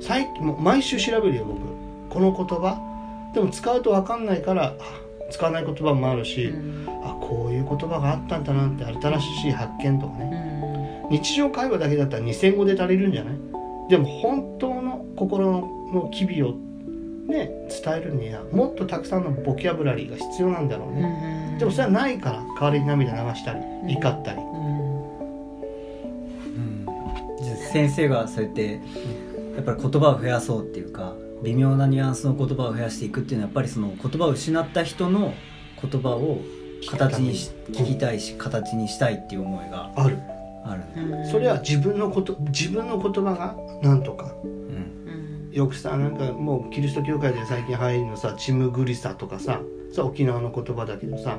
[0.00, 1.60] 最近もう毎週調べるよ僕。
[2.12, 2.82] この言葉。
[3.32, 5.00] でも使うと分かんないからあ
[5.30, 6.52] 使わない言葉もあるし、
[7.04, 10.75] あこういう言葉があったんだなって新しい発見とかね、
[11.10, 13.34] 日常会話だけだったら2000語で足りるんじゃない？
[13.88, 15.50] でも本当の心
[15.92, 16.54] の機微を
[17.28, 17.50] ね
[17.84, 23.60] 伝えるにはもっとたくさんのボキャブラリーが必要なんだろうね、でもそれはないから代わりに涙流したり
[23.94, 24.40] 怒ったり、
[27.72, 28.80] 先生がそうやって
[29.54, 35.34] やっぱり言葉を増やそうっていうか微妙なニュアンスの言葉を増やしていくっていうのはやっぱりその言葉を失った人の
[35.80, 36.40] 言葉を
[36.88, 40.18] 形にし聞きたいし形にしたいっていう思いがある
[40.68, 44.34] あるね、それは自分のこと自分の言葉がなんとか。
[44.42, 45.50] うん。
[45.52, 51.38] よくさなんかもうキリスト教会で最近入るのさチムグリサとかささ沖縄の言葉だけどさ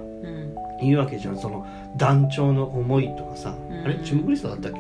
[0.82, 1.38] 言うわけじゃん。
[1.38, 3.82] その団長の思いとかさ、うん。
[3.84, 4.80] あれチムグリサだったっけ？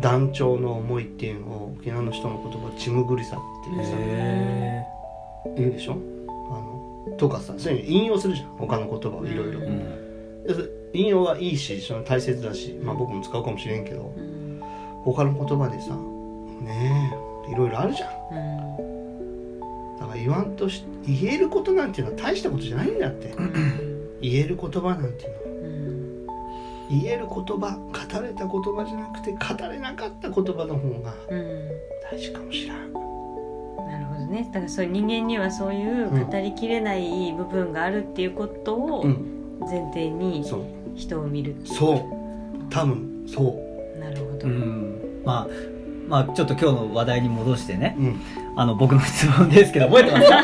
[0.00, 3.90] 団長の思いっていうのを沖縄の人の言葉チムグリサっていうさ。
[3.96, 4.86] へ
[5.56, 5.92] 言うでしょ？
[5.92, 5.94] あ
[7.10, 7.54] のとかさ。
[7.58, 8.48] そういうの引用するじゃん。
[8.56, 9.60] 他の言葉をいろいろ
[10.94, 14.14] 引用はいいしその大切だし、まあ、僕も使うかもしれんけど
[15.04, 15.96] 他の言葉でさ
[16.62, 17.12] ね
[17.48, 18.76] えいろいろあるじゃん。
[19.98, 23.34] だから言わんとし言えることなんていうのは大したことじゃないんだって。
[24.22, 25.42] 言える言葉なんていうのは。
[26.88, 31.14] 言える言葉語れた言葉じゃなくて語れなかった言葉の方が
[32.10, 32.92] 大事かもしれん。
[32.92, 34.48] なるほどね。
[34.52, 39.42] だからそういう人間にはそういう語りきれない部分があるっていうことをうん。
[39.66, 41.76] 前提にそう人を見るっていう。
[41.76, 42.00] そう。
[42.70, 43.60] 多分そ
[43.96, 43.98] う。
[43.98, 45.22] なるほど、うん。
[45.24, 45.46] まあ
[46.08, 47.96] まあちょっと今日の話題に戻してね。
[47.98, 48.20] うん
[48.54, 50.42] あの僕の質問ですけど覚えてますか？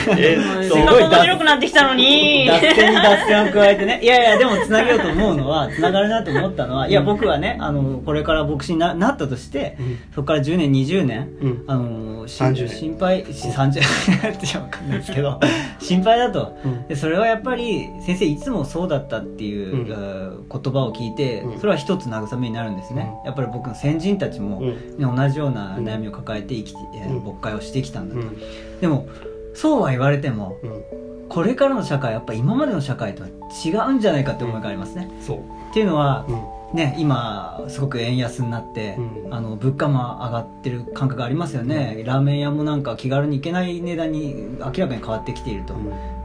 [0.00, 2.46] すごい脱白くなってきたのに。
[2.46, 4.00] 脱線に脱線を加えてね。
[4.02, 9.98] いやいやでもつなげようと思うのはつながるなと思ったのはいや僕はねあのこれから牧師にななったとしてうん。
[10.14, 11.64] そこから10年20年うん。
[11.66, 12.68] あのし30年。
[12.68, 13.80] 心配し30
[14.22, 15.40] 年 ってわかんないですけど
[15.78, 16.56] 心配だと。
[16.64, 16.86] うん。
[16.88, 21.58] でそれはやっぱり先生いつもそうだったっていう、う言葉を聞いてうん。
[21.58, 24.66] それは一つ慰めになるんですね、やっぱり僕の先人たちも、うん。
[24.98, 26.80] ね同じような悩みを抱えて生きて、
[27.20, 28.36] 牧会をしてきたんだと、うん。
[28.80, 29.08] でも
[29.54, 30.84] そうは言われてもうん。
[31.28, 33.28] これからの社会はやっぱ今までの社会とは
[33.64, 35.38] 違うんじゃないかって思いがありますね、そう。
[35.38, 36.60] っていうのはうん。
[36.76, 39.34] ね今すごく円安になって、うん。
[39.34, 45.74] あの物価も上がってる感覚ありますよね、ラーメン屋もなんか気軽に行けない値段に明らかに変わってきていると、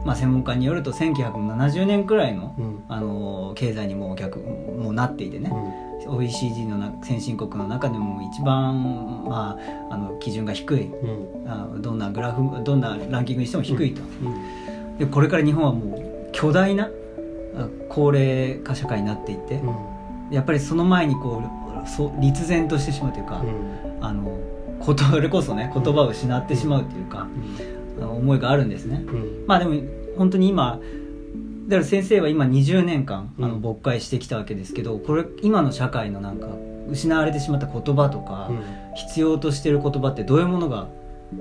[0.04, 2.84] まあ、専門家によると1970年くらいの、うん。
[2.88, 5.50] あの経済にもう逆もうなっていてね、
[6.08, 9.58] OECD のな先進国の中でも一番、ま
[9.90, 10.86] あ、あの基準が低い。
[10.86, 11.50] うん。
[11.50, 14.28] あどんなグラフどんなランキングにしても低いと、う
[14.94, 14.98] ん。
[14.98, 16.90] でこれから日本はもう巨大な
[17.56, 19.60] あ高齢化社会になっていって、
[20.30, 21.42] やっぱりその前にこ
[21.84, 23.42] うそう立然としてしまうというか、
[24.00, 24.38] あの
[24.82, 27.26] それこそね言葉を失ってしまうというか、
[28.00, 29.02] 思いがあるんですね。
[29.06, 29.44] うん。
[29.46, 29.80] まあでも
[30.18, 30.80] 本当に今
[31.66, 36.48] だから先生は今20年間あのうん牧会してきたわけですけどこれ今の社会のなんか
[36.88, 38.48] 失われてしまった言葉とか、
[38.94, 40.86] 必要としてる言葉ってどういうものが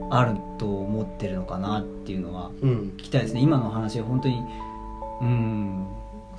[0.09, 2.93] あると思ってるのかなっていうのはうん。
[2.97, 3.41] 聞きたいですね。
[3.41, 4.43] 今の話は本当に
[5.21, 5.87] うん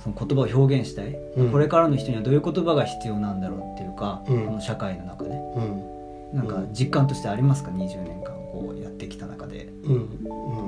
[0.03, 1.51] その言葉を表現したい、うん。
[1.51, 4.45] これからの人にはどういう言葉が必要なんだろうっていうか、うん。
[4.45, 5.29] この社会の中で。
[5.29, 5.97] うん。
[6.33, 9.69] なんか実感としてありますか？20年間こうやってきた中で。
[9.83, 9.93] うん。
[9.93, 10.66] うん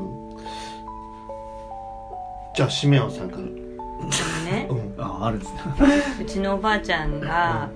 [2.60, 3.44] じゃあシメオンさんから。
[3.44, 4.68] でもね。
[4.70, 4.94] うん。
[5.02, 5.62] ああるんですね。
[6.22, 7.70] うちのおばあちゃんが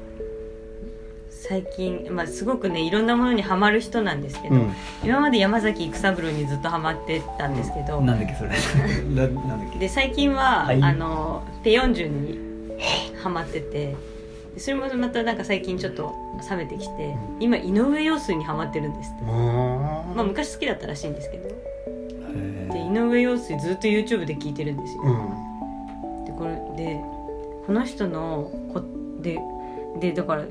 [1.29, 4.73] 最近、まあ、すごくねいろんなものにハマる人なんですけど、うん。
[5.01, 8.49] 今まで山崎育三郎にずっとハマってたんですけど、なんだっけそれ。
[9.15, 9.79] ななんだっけ。
[9.79, 10.83] で最近は、はい。
[10.83, 12.39] あのペヨンジュンに
[13.23, 13.95] ハマってて
[14.53, 16.13] でそれもまたなんか最近ちょっと
[16.49, 21.47] 冷めてきて今井上陽水にハマってるんですって、まあ、昔好きだったらしいんですけど。
[21.47, 21.92] で
[22.83, 25.09] 井上陽水ずっと YouTube で聞いてるんですよ、う
[26.21, 26.25] ん。
[26.25, 26.99] でこれで
[27.65, 28.81] この人のこ
[29.21, 29.39] で
[29.99, 30.43] でだから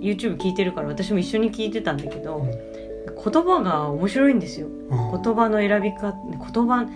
[0.00, 2.46] YouTube 聞いてるから私も一緒に聞いてたんだけど、
[3.06, 4.66] 言葉が面白いんですよ。
[4.66, 5.22] うん。
[5.22, 6.86] 言葉の選び方言葉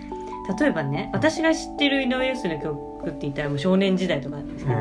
[0.59, 4.77] 例えばね私が知ってる井上陽水の曲って言ったらもう少年時代とかなんですけど、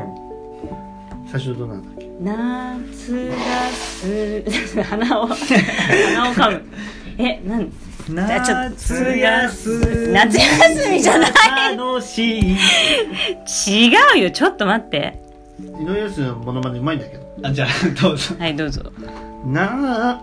[1.31, 2.11] 最初どうなんだっけ？
[2.21, 3.35] 夏が
[3.73, 6.63] す 鼻を鼻をかむ
[7.19, 7.71] えなん？
[8.09, 8.71] じゃあちょっと。
[8.73, 9.69] 夏休
[10.07, 10.13] み。
[10.13, 11.31] 夏休みじゃない。
[11.77, 12.57] 楽しい。
[13.69, 14.31] 違うよ。
[14.31, 15.21] ちょっと待って。
[15.81, 17.23] 井上陽水のモノマネうまいんだけど。
[17.45, 17.69] あじゃあ
[18.03, 18.35] どうぞ。
[18.39, 18.83] はいどうぞ。
[19.47, 20.23] な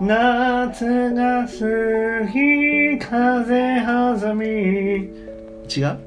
[0.00, 5.98] 夏が過ぎ風はざみ違う？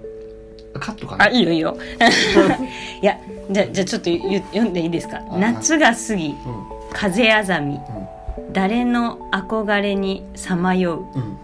[0.79, 1.25] カットかな？
[1.25, 1.77] あいいよいいよ。
[3.01, 3.17] い や
[3.49, 5.17] じゃあじゃあちょっとゆ読んでいいですか？
[5.31, 6.35] あ夏が過ぎうん。
[6.93, 7.79] 風あざみ
[8.55, 11.19] 誰の憧れにさまよう？
[11.19, 11.25] うん。
[11.25, 11.37] うん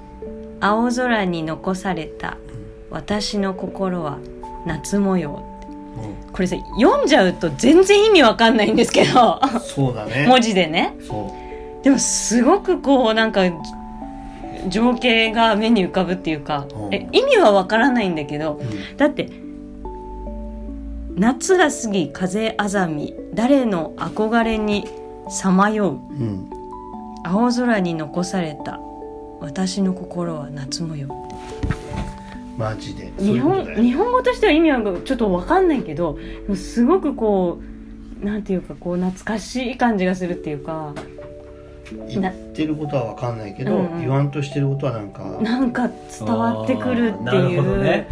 [0.64, 2.38] 青空に残された
[2.91, 4.20] 私の心は
[4.68, 5.43] 夏模様。
[6.32, 9.41] これさ読んじゃうと全然意味わかんないんですけど。
[9.59, 10.26] そうだね。
[10.30, 10.95] 文字でね。
[11.01, 11.34] そ
[11.82, 13.41] でもすごくこうなんか
[14.68, 16.93] 情景が目に浮かぶっていうかうん。
[16.93, 18.97] え意味はわからないんだけどう、うん。
[18.97, 19.32] だって
[21.16, 24.88] 夏が過ぎ風あざみ誰の憧れに
[25.28, 26.14] さまよう？
[26.14, 26.51] うん
[27.24, 28.80] 青空に残された。
[29.40, 31.08] 私の心は夏模様。
[32.58, 33.12] マジで。
[33.18, 36.18] 日本日本語としては意味はちょっと分かんないけど
[36.56, 37.60] すごくこ
[38.22, 40.94] うなんていうかこう懐かしい感じがするっていうか。
[42.08, 44.00] 言ってることは分かんないけど、うんうん。
[44.00, 48.08] 言わんとしてることはなんかなんか伝わってくるっていほどう、ね。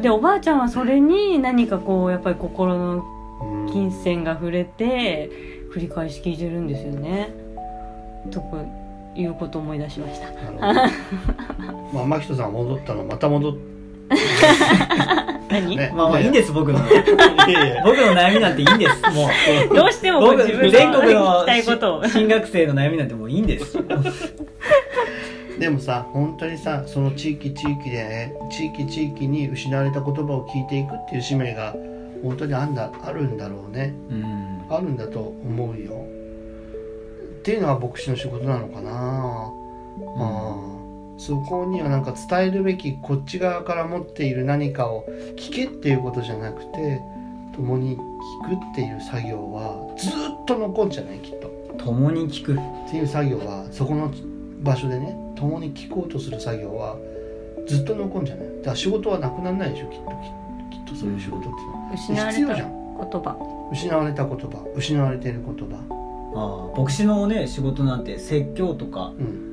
[0.00, 3.04] でおばあちゃんはそれに何かこうやっぱり心の
[3.42, 3.70] うん。
[3.70, 5.30] 金銭が触れて
[5.72, 7.32] 繰り返し聞いてるんですよね
[8.30, 8.62] とか
[9.14, 10.28] いうことを思い出しました。
[11.92, 13.54] まあ真人さん戻ったのまた戻っ
[15.50, 15.92] 何、ね。
[15.94, 16.78] まあまあいいんです僕の。
[16.78, 19.02] 僕の悩みなんていいんです。
[19.14, 19.28] も
[19.70, 19.74] う。
[19.74, 22.04] どうしても自分全国のの聞きたいことを。
[22.04, 23.78] し進学生の悩みなんてもういいんです
[25.58, 31.74] でもさ本当にさその地域地域でね地域地域に失われた言葉を聞いていくっていう使命が
[32.22, 33.94] 本当にあんだあるんだろうね。
[34.10, 34.60] うん。
[34.70, 36.19] あるんだと思うよ
[37.40, 39.52] っていうのが牧師の仕事なのかな、あ
[40.18, 40.56] あ
[41.16, 47.00] そこにはなんか伝えるべきこっち側から持っている何かを聞けっていうことじゃなくて
[47.56, 48.00] 共に聞
[48.48, 50.12] くっていう作業はずっ
[50.46, 51.48] と残んじゃないきっと。
[51.78, 52.54] 共に聞く。
[52.54, 54.12] っていう作業はそこの
[54.60, 56.96] 場所でね共に聞こうとする作業は
[57.66, 58.46] ずっと残んじゃない。
[58.58, 60.10] だから仕事はなくならないでしょきっと。
[60.70, 61.92] ききっとそういう仕事っていうのは。
[61.94, 62.70] 失われた必要じゃん。
[62.96, 63.68] 言葉。
[63.72, 64.66] 失われた言葉。
[64.76, 65.99] 失われている言葉
[66.34, 69.46] ああ牧師のね仕事なんて説教とかうん。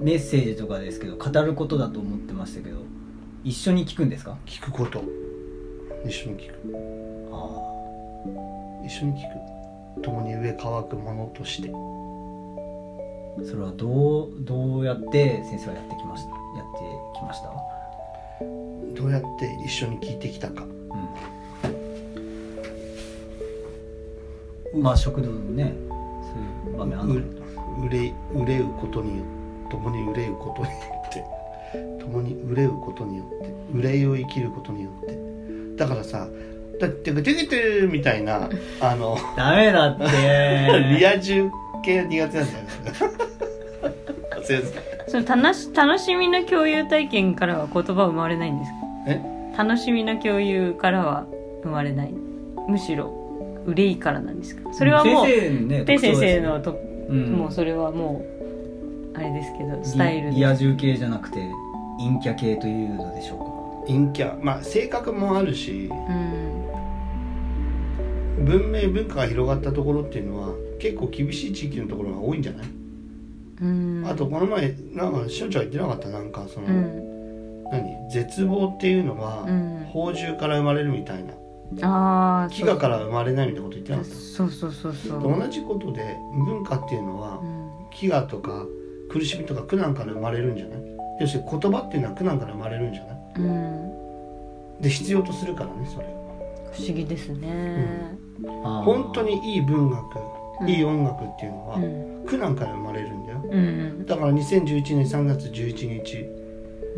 [0.00, 2.76] メッセージとかですけど語ることだと思ってましたけど
[3.42, 4.36] 一緒に聞くんですか？
[4.44, 5.02] 聞くこと。
[6.04, 6.54] 一緒に聞く。
[7.32, 7.36] あ
[8.84, 9.22] 一緒に聞
[9.96, 10.02] く。
[10.02, 11.70] 共に上乾くものとして。
[11.70, 11.72] あ
[13.48, 16.30] それはどうどうやって先生はやってきました？
[16.30, 17.48] やってきました？
[19.00, 20.64] どうやって一緒に聞いてきたか。
[24.74, 24.82] うん。
[24.82, 25.72] まあ食堂のね
[26.78, 27.20] 場面あるの？
[27.82, 29.26] う憂い憂うことによっ
[29.68, 30.74] て共に憂うことによ
[31.06, 31.24] って。
[32.00, 33.52] 共に憂 うことによって。
[33.74, 35.18] 憂いを生きることによって。
[35.76, 36.26] だからさ
[36.80, 38.48] だってグテグテみたいな
[38.80, 40.04] あのダメだって。
[40.98, 41.50] リア充
[41.84, 42.46] 系苦手なんだよね。
[44.42, 44.62] 先
[45.06, 48.76] 生その楽し楽しみの共有体験からは言葉は生まれないんですか？
[49.08, 49.20] え？
[49.56, 51.26] 楽しみの共有からは
[51.62, 52.14] 生まれない？
[52.68, 53.12] むしろ
[53.68, 54.72] 憂いからなんですか？
[54.72, 57.32] それはもう先生ねで先生のと、うん。
[57.32, 58.24] もうそれはも
[59.14, 61.40] うあれですけどスタイルリリア充系じゃなくて
[61.98, 64.42] 陰キャ系というのでしょ陰キャ。
[64.42, 65.94] まあ性格もあるしう
[68.34, 68.44] ん。
[68.44, 72.66] 文明文化が広がったところっていうのは結構厳しい地域のところが多いんじゃない、
[73.62, 74.04] うん。
[74.06, 76.08] あとこの前なんかしおちゃん言ってなかった？
[76.08, 77.64] なんかその、うん。
[77.72, 78.10] 何？
[78.10, 79.84] 絶望っていうのは、うん。
[79.92, 81.34] 宝珠から生まれるみたいな
[81.82, 84.14] ああ飢餓から生まれないみたいなこと言ってなかった？
[84.14, 85.20] そうそうそうそう。
[85.22, 86.16] 同じことで
[86.46, 87.68] 文化っていうのはうん。
[87.90, 88.64] 飢餓とか
[89.10, 90.80] 苦しみとか苦難から生まれるんじゃない？
[91.20, 93.16] 要するに言葉っていうのは苦難から生まれるんじゃない？
[93.38, 94.80] うん。
[94.80, 96.06] で必要とするからねそれ。
[96.72, 98.16] 不思議ですね。
[98.64, 98.82] あー。
[98.84, 100.04] 本当にいい文学、
[100.60, 100.68] うん。
[100.68, 102.24] いい音楽っていうのは、うん。
[102.26, 103.42] 苦難から生まれるんだよ。
[103.50, 106.37] うんだから2011年3月11日、うん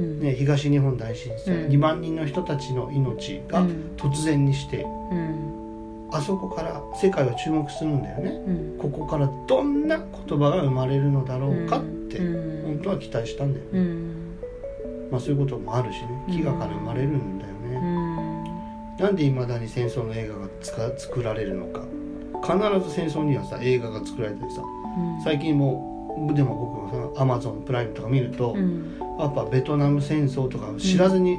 [0.00, 1.72] ね、東日本大震災、うん。
[1.72, 3.90] 2万人の人たちの命がうん。
[3.96, 6.08] 突然にして、うん。
[6.12, 8.30] あそこから世界は注目するんだよね。
[8.30, 8.78] うん。
[8.78, 12.74] ここからどんな言葉が生まれるのだろうかって、うん。
[12.76, 14.38] 本当は期待したんだよ、うん。
[15.10, 16.24] まあそういうこともあるしね。
[16.28, 16.34] うん。
[16.34, 18.44] 飢餓から生まれるんだようね、ん。
[18.98, 21.84] なんでいまだに戦争の映画がつか作られるのか。
[22.42, 25.22] ず戦争にはさ映画が作られたりさうん。
[25.22, 26.54] 最近もでも
[26.88, 31.38] 僕もさアマゾンプライムとか見ると、うんやっぱベトナム戦争とか知らずに、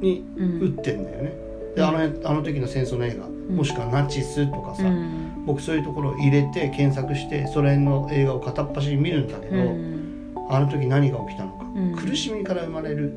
[0.00, 0.60] にうん。
[0.60, 1.32] 打ってんだよね。
[1.76, 5.44] であのあの時の戦争の映画、もしくはナチスとかさ、うん。
[5.46, 10.34] 僕そういうところを入れて検索してソ連の映画を片っ端に見るんだけど、うん。
[10.48, 11.96] あの時何が起きたのか、うん。
[11.96, 13.12] 苦しみから生まれる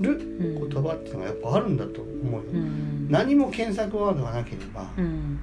[0.00, 5.40] るうん言葉っていうのがやっぱあるんだと思うよ、うん何も検索ワードがなければ、うん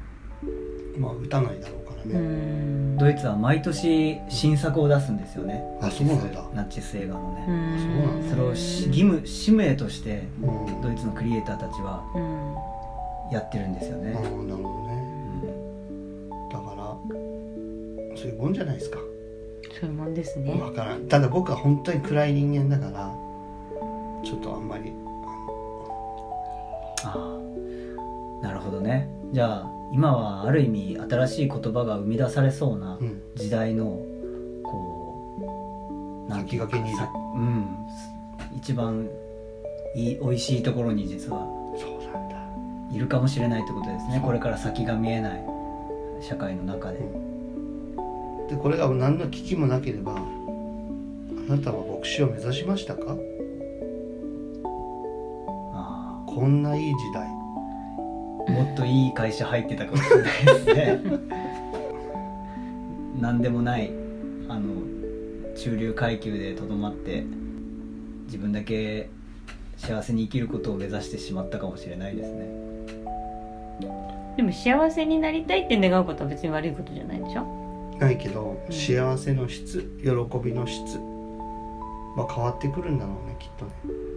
[0.99, 2.97] まあ打たないだろうね、ん。
[2.97, 5.64] ドイツは毎年新作を出すんですよね。
[5.82, 6.43] あそうなんだ。
[6.53, 8.30] ナチス映画のね、うんそうなんだ。
[8.30, 10.82] それをし義務使命としてうん。
[10.82, 12.56] ドイツのクリエイターたちはうん。
[13.32, 15.03] やってるんですよね、ああなるほどね。
[16.51, 16.95] だから
[18.16, 18.99] そういうもんじゃないですか。
[19.80, 20.53] そういうもんですね。
[20.62, 21.08] わからん。
[21.08, 23.12] ただ僕は本当に暗い人間だから
[24.24, 24.93] ちょっとあんまり
[27.03, 29.10] ああなるほどね。
[29.34, 33.21] じゃあ今はある意味新しい言葉が生み出されそうなうん。
[33.35, 33.85] 時代の
[34.61, 36.67] こうなんていうう
[37.39, 37.65] ん。
[38.57, 39.07] 一番
[39.95, 41.47] いい美味しいところに実は
[42.91, 44.21] いるかもしれないってことですね。
[44.21, 45.45] これから先が見えない
[46.19, 46.99] 社会の中で、
[48.49, 50.19] でこれが何の危機もなければあ
[51.49, 53.15] なたは牧師を目指しましたか？
[55.73, 57.25] あこんないい時代。
[57.25, 57.34] あ
[58.47, 61.01] もっといい会社入ってたかもしれないですね。
[63.19, 63.91] 何でもない
[64.49, 64.73] あの
[65.55, 67.23] 中流階級でとどまって
[68.25, 69.09] 自分だけ
[69.77, 72.47] 幸せに生きることを目指してしまったかもしれないですね。
[74.37, 77.97] でも幸せになりたいって願うことは別に悪いことじゃないでしょ？
[77.99, 80.09] ないけどうん幸せの質喜
[80.43, 80.99] びの質。
[82.17, 83.71] は変わってくるんだろうねきっとね。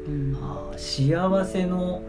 [0.06, 0.36] うん。
[0.40, 2.00] ああ幸せの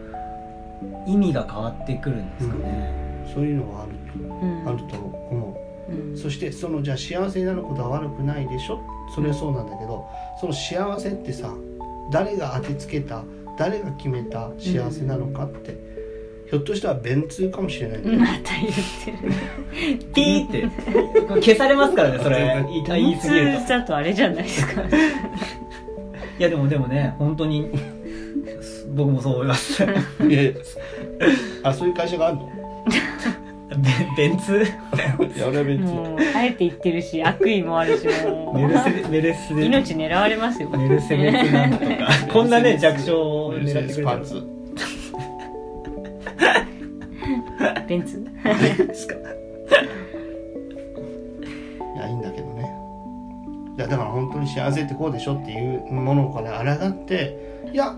[1.06, 4.64] 意味が変わってくるんですかね、そういうのはあるうん。
[4.64, 5.58] とあると思
[5.90, 5.94] う。
[5.94, 6.14] ん。
[6.14, 8.80] うそしてそのじゃあ幸せになることは悪くないでしょ？
[9.16, 10.08] それはそうなんだけど
[10.40, 11.54] その幸せってさ
[12.12, 13.24] 誰が当てつけた
[13.58, 15.76] 誰が決めた幸せなのかって、
[16.50, 18.74] ひょっとしたら便通かもしれない、また言っ
[19.04, 20.12] てる。
[20.14, 20.70] ピーって。
[21.42, 22.66] 消されますからねそれ。
[22.68, 24.82] 言い言い過ぎるとあれじゃないですか。
[24.82, 27.70] いやでもでもね本当に
[28.96, 29.84] 僕もそう思います。
[30.28, 30.52] いやいや。
[31.64, 32.50] あそういう会社があるの？
[34.18, 34.66] べ便通い
[35.40, 40.70] や俺は別にもうあえて言ってるし悪意もあるしもメルセデメルセうデ命狙われますよ。
[40.72, 41.86] メルセデスなんとか。
[42.34, 44.26] こんなね弱小をメルセデ狙ってくれたら。
[44.26, 44.48] スパンツ？
[47.88, 48.24] ベンツ
[48.88, 49.16] ですか。
[49.16, 49.18] い
[51.98, 52.72] やいいんだけどね。
[53.78, 57.38] いやだから本当に幸せってこうでしょっていうものから抗って
[57.72, 57.96] いや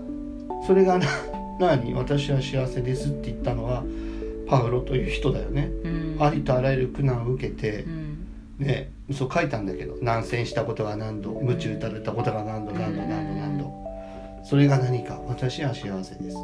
[0.66, 1.06] それがな
[1.58, 1.94] 何？
[1.94, 3.82] 私は幸せですって言ったのは
[4.48, 5.70] パウロという人だよね。
[5.84, 6.16] うん。
[6.20, 8.26] ありとあらゆる苦難を受けてう、ん。
[8.58, 13.72] ねそう書いたんだけど難戦したことが何度鞭打たれたことが何度何度何度何度
[14.44, 15.20] それが何か？
[15.28, 16.36] 私は幸せです。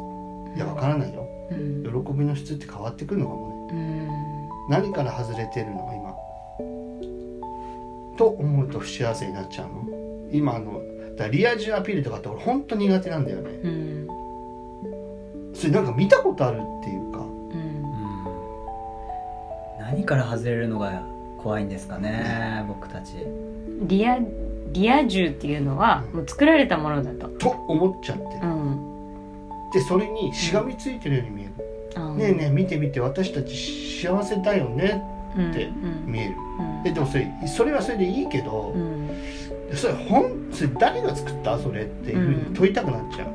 [0.55, 1.27] いやわからないよ。
[1.51, 1.83] うん。
[1.83, 3.73] 喜びの質って変わってくるのかもね。
[3.73, 4.69] うん。
[4.69, 5.91] 何から外れてるの？
[5.95, 6.13] 今。
[8.17, 9.83] と思うと不幸せになっちゃうの？
[10.31, 10.81] 今あの
[11.17, 13.49] だリア充アピールとかって俺本当苦手なんだよね。
[13.63, 13.98] うん
[15.59, 17.19] それなんか見たことあるっていうか。
[17.19, 17.25] うん。
[17.25, 17.89] うん
[19.79, 21.03] 何から外れるのが
[21.41, 23.25] 怖いんですかね僕たち。
[23.81, 24.19] リア
[24.71, 27.27] リア充っていうのはもう作られたものだと。
[27.27, 28.23] と思っちゃって。
[28.41, 29.69] うん。
[29.73, 31.51] でそれにしがみついてるように見える、
[31.95, 33.55] あねえねえ見て見て私たち
[34.01, 35.03] 幸せだよね
[35.37, 36.35] うんってうん見える。
[36.59, 36.87] うん。
[36.87, 39.09] えでもそれそれはそれでいいけど、うん。
[39.73, 43.27] それ本それ誰が作ったそれっていうふうに問いたくなっちゃう、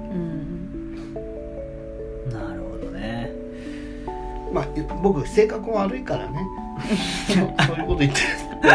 [4.54, 4.66] まあ
[5.02, 6.38] 僕性格悪いからね。
[7.28, 8.20] そ うそういうこと言って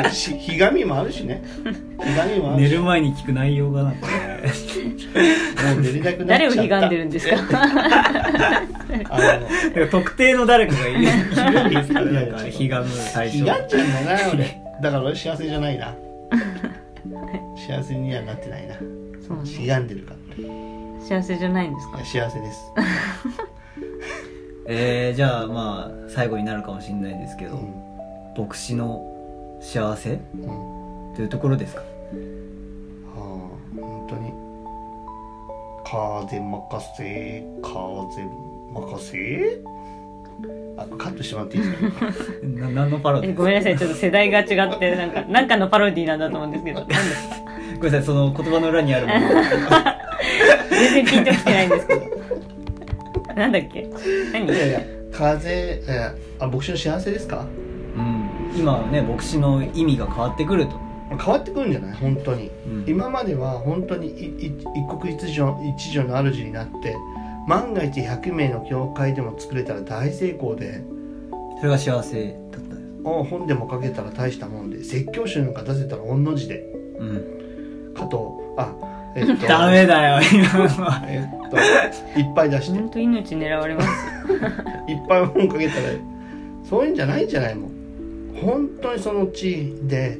[0.03, 0.09] る。
[0.11, 1.41] しひがみもあるしね。
[2.05, 2.69] ひがみもあるし。
[2.69, 4.13] 寝る前に聞く内容がなんかね
[5.73, 7.35] もう寝れなくなっちゃった誰をひがんでるんですか？
[9.09, 10.99] あ特定の誰かがいる。
[10.99, 11.11] んで
[11.83, 12.03] すかか
[12.43, 12.51] ね。
[12.51, 14.61] ひがむ対象のひがんじゃうんだな俺。
[14.81, 15.95] だから俺幸せじゃないな。
[17.67, 18.75] 幸せにはなってないな。
[19.45, 20.19] ひがんでるから。
[21.01, 21.97] 幸せじゃないんですか？
[21.99, 22.59] 幸せです、
[24.71, 27.73] えー、じゃあまあ最後になるかもしれないですけど、うん。
[28.37, 29.03] 牧師の
[29.59, 30.11] 幸せ？
[30.11, 31.13] うん。
[31.15, 31.81] というところですか？
[31.81, 31.87] は
[33.15, 34.31] あ本当に。
[35.83, 37.79] 風任せ風
[38.71, 39.59] 任せ？
[40.77, 42.05] あカットしてもらっていいですか？
[42.47, 43.31] な何のパロディ？
[43.31, 43.77] えごめんなさい。
[43.77, 44.47] ちょっと世代が違っ
[44.77, 46.81] てなんか なんかのパロディなんだと思うんですけど。
[46.81, 46.93] 何で？
[46.95, 47.35] すか
[47.77, 48.03] ごめんなさい。
[48.03, 49.19] その言葉の裏にあるもの。
[50.69, 52.01] 全然ピンときてないんですけど
[53.35, 53.87] なんだっけ？
[54.33, 54.45] 何？
[54.45, 55.49] いやいや風
[55.87, 57.45] えあ牧師の幸せですか？
[57.95, 58.29] うん。
[58.55, 61.93] 今はね牧師の意味が変わってくると、変わってくるんじゃない？
[61.97, 62.49] 本当に。
[62.65, 62.85] うん。
[62.87, 66.95] 今までは本当にいい一国一城一城の主になって
[67.47, 70.81] 万が一100名の教会でも作れたら大成功で。
[71.59, 74.83] それが幸せだったんですお本でも書けたら大したもんで。
[74.83, 76.63] 説教集なんか出せたら御の字で。
[76.99, 77.03] う
[77.91, 77.93] ん。
[77.93, 78.73] かとあ
[79.15, 79.33] えっと。
[79.47, 81.03] ダメだよ今のは。
[81.07, 81.57] えっと
[82.19, 82.79] いっぱい出して。
[82.79, 83.87] 本当命狙われます。
[84.91, 85.81] いっぱい本かけたら
[86.67, 87.71] そういうんじゃないんじゃないもん。
[88.41, 90.17] 本当にその地で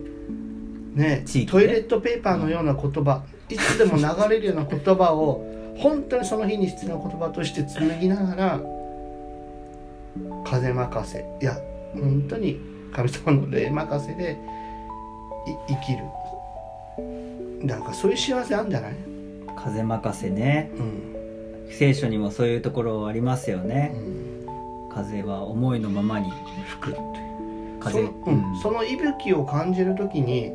[0.96, 1.52] ね地域ね。
[1.52, 5.46] トイレットペーパーのような言葉いつでも流れるような言葉を
[5.78, 8.60] 本当にその日に必要な言葉として紡ぎながら
[10.46, 11.26] 風任せ。
[11.42, 11.58] いや
[11.94, 12.60] 本当に
[12.94, 14.38] 神様の霊任せで
[15.48, 16.04] い生きる。
[17.66, 18.92] なんかそういう幸せあるんじゃない？
[19.56, 20.72] 風任せね。
[20.78, 21.16] うん、
[21.70, 26.32] 聖書にもそういうところありますようね、ん、風は思いのままに
[26.68, 26.96] 吹く
[27.80, 28.00] 風。
[28.00, 28.56] その,、うん。
[28.62, 30.52] その息吹を感じる時に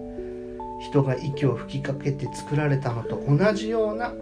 [0.81, 4.13] 人が息を吹きかけて作られたのと同じような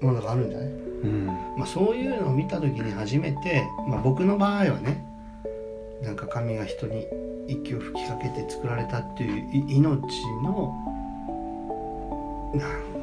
[0.00, 0.70] ものがあるんじゃない、う
[1.06, 1.26] ん。
[1.56, 5.04] まあ、そういうのを見た時に初めて、まあ、僕の場合はね
[6.02, 7.06] なんか神が人に
[7.48, 10.00] 息を吹きかけて作られたっていうい命
[10.44, 10.74] の
[12.54, 12.95] なんか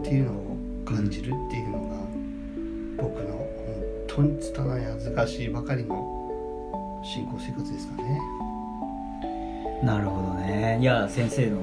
[0.00, 3.46] っていうのを感じるっていうのが、僕の本
[4.06, 8.20] 当に拙い恥ずかしいばかりの信仰生活ですかね。
[9.82, 10.78] なるほどね。
[10.80, 11.62] いや先生の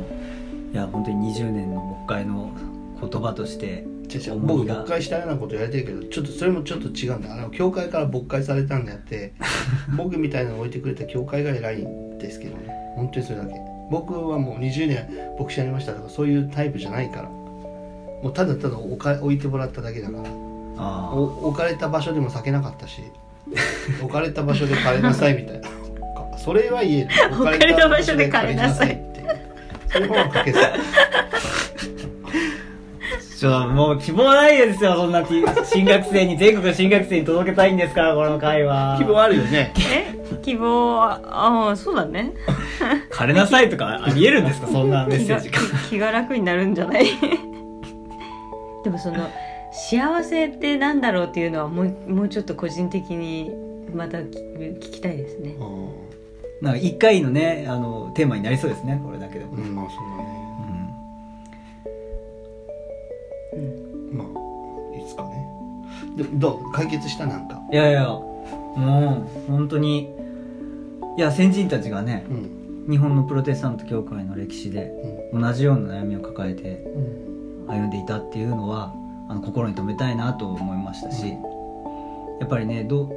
[0.74, 2.52] いや本当に20年の牧会の
[3.02, 3.86] 言葉として
[4.40, 7.34] 僕牧会したようなことやれてるけどちょっとそれもちょっと違うんだ。
[7.34, 9.34] あの教会から牧会されたんであって
[9.98, 12.94] 僕みたいなのを置いてくれた教会が偉いんですけどね。
[12.96, 13.54] 本当にそれだけ。
[13.92, 15.08] 僕はもう20年
[15.38, 17.30] 牧師やりましたとかそういうタイプじゃないから
[18.26, 20.24] もうただただ置か置いてもらっただけだから。
[20.78, 23.04] ああお置かれた場所でも避けなかったし。
[24.02, 25.68] 置かれた場所で枯れなさいみたいな。
[26.40, 29.20] それは言える置かれた場所で枯れなさいって。
[29.20, 29.28] いう
[29.92, 30.64] それはかけそう
[33.38, 38.96] ちょもう希望ないですよそんなき新学生に全国の新学生に届けたいんですからこの会は。
[38.98, 39.72] 希望あるよね。
[39.78, 42.34] え希望はああそうだね。
[43.12, 45.80] 枯れなさいとかありえるんですかそんなメッ気がセージが。
[45.92, 47.06] 気が楽になるんじゃない？
[48.86, 49.30] でもその
[49.74, 53.52] 幸せってなんだろうっていうのはもうもうちょっと個人的に
[53.94, 54.30] また聞
[54.78, 55.56] 聞きたいですね。
[56.62, 60.26] なんか一回のねあのテーマになりそうですねこれだけでも、うん、うんまあそうだね。
[63.54, 64.18] うん。
[64.18, 64.28] まあ
[64.96, 65.48] いいですかね。
[66.16, 66.72] でどう？
[66.72, 67.26] 解決した？
[67.26, 67.60] なんか。
[67.72, 70.14] いやいやもう本当に。
[71.18, 72.88] いや先人たちがねうん。
[72.88, 74.92] 日本のプロテスタント教会の歴史で
[75.32, 75.42] うん。
[75.42, 77.35] 同じような悩みを抱えてうん
[77.68, 78.94] 歩んでいたっていうのは
[79.30, 81.30] あの心に留めたいなと思いましたし、
[82.40, 83.10] やっぱりねど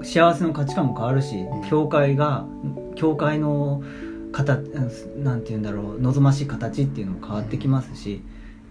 [0.00, 1.64] う幸せの価値観も変わるし、ん。
[1.68, 2.46] 教会が
[2.94, 3.82] 教会の
[4.32, 4.60] 形
[5.16, 8.22] なんて言うんだろう望ましい形っていうのも変わってきますし、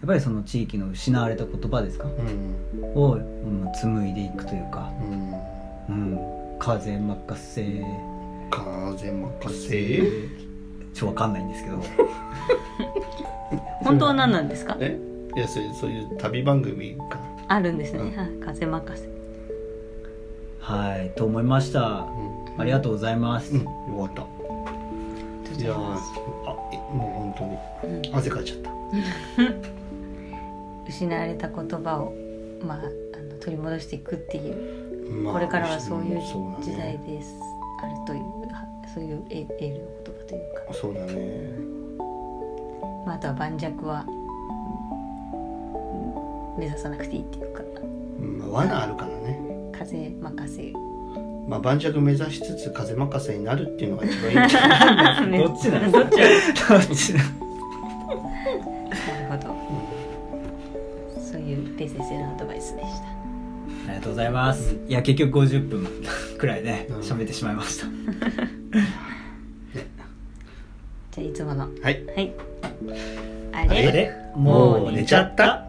[0.01, 2.05] やっぱりその地域の失われた言葉ですか？
[2.05, 2.93] うん。
[2.95, 4.91] を、うん紡いでいくというか、
[5.89, 5.95] うん。
[5.95, 6.19] うん、
[6.59, 7.83] 風任せ
[8.49, 10.03] 風任せ
[10.93, 11.77] ちょわかんないんですけど。
[13.83, 14.77] 本当は何なんですか？
[14.79, 14.99] え？
[15.37, 18.17] いやそういうそういう旅番組かあるんですね、うん。
[18.17, 18.29] はい。
[18.43, 19.07] 風任せ。
[20.59, 21.79] はいと思いました。
[21.79, 22.55] うん。
[22.57, 23.61] ありがとうございます、うん。
[23.61, 24.25] よかっ
[25.55, 25.61] た。
[25.61, 28.11] いやあえもう本当に。
[28.11, 28.71] 汗かいちゃった。
[30.89, 32.15] 失われた言葉を、
[32.65, 32.81] まあ、あ
[33.21, 36.63] の取り戻していくっていう、まあこれからはそういうそうだね。
[36.63, 37.39] 時代です、
[37.83, 38.21] あるという
[38.51, 41.51] はそういうエエールの言葉というか、そうだね。
[43.05, 44.26] まあ、あとは盤石は、うん
[46.57, 47.63] 目指さなくていいっていうか。
[48.19, 49.39] うんまあ罠あるからね。
[49.71, 50.73] 風任せ。
[51.47, 54.33] まあ盤石目指しつつ風任せになるっていうのが一番い
[55.27, 57.25] いね どっちなのどっちなのどっちだな
[59.37, 59.55] るほど。
[61.21, 63.07] そういう冷静性のアドバイスでした。
[63.87, 64.75] ありがとうございます。
[64.87, 65.87] いや、結局50分
[66.37, 66.97] くらいね、うん。
[66.97, 67.85] 喋ってしまいました。
[71.11, 71.67] じゃあいつもの。
[71.81, 72.05] はい。
[72.05, 72.33] はい。
[73.53, 74.11] あれ？
[74.35, 75.63] もう寝ちゃった？